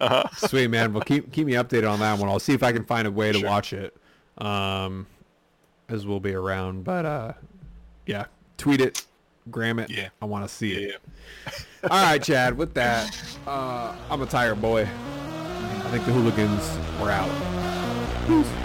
[0.00, 0.24] uh-huh.
[0.48, 0.92] Sweet man.
[0.92, 2.28] Well, keep keep me updated on that one.
[2.28, 3.48] I'll see if I can find a way to Sure.
[3.48, 3.96] watch it,
[4.38, 5.06] um,
[5.88, 6.82] as we'll be around.
[6.82, 7.32] But uh,
[8.06, 8.24] yeah,
[8.58, 9.06] tweet it,
[9.52, 9.88] gram it.
[9.88, 10.08] Yeah.
[10.20, 10.94] I want to see Yeah.
[10.94, 11.02] it.
[11.84, 12.58] All right, Chad.
[12.58, 14.82] With that, uh, I'm a tired boy.
[14.82, 17.30] I think the hooligans were out.
[18.26, 18.56] Peace.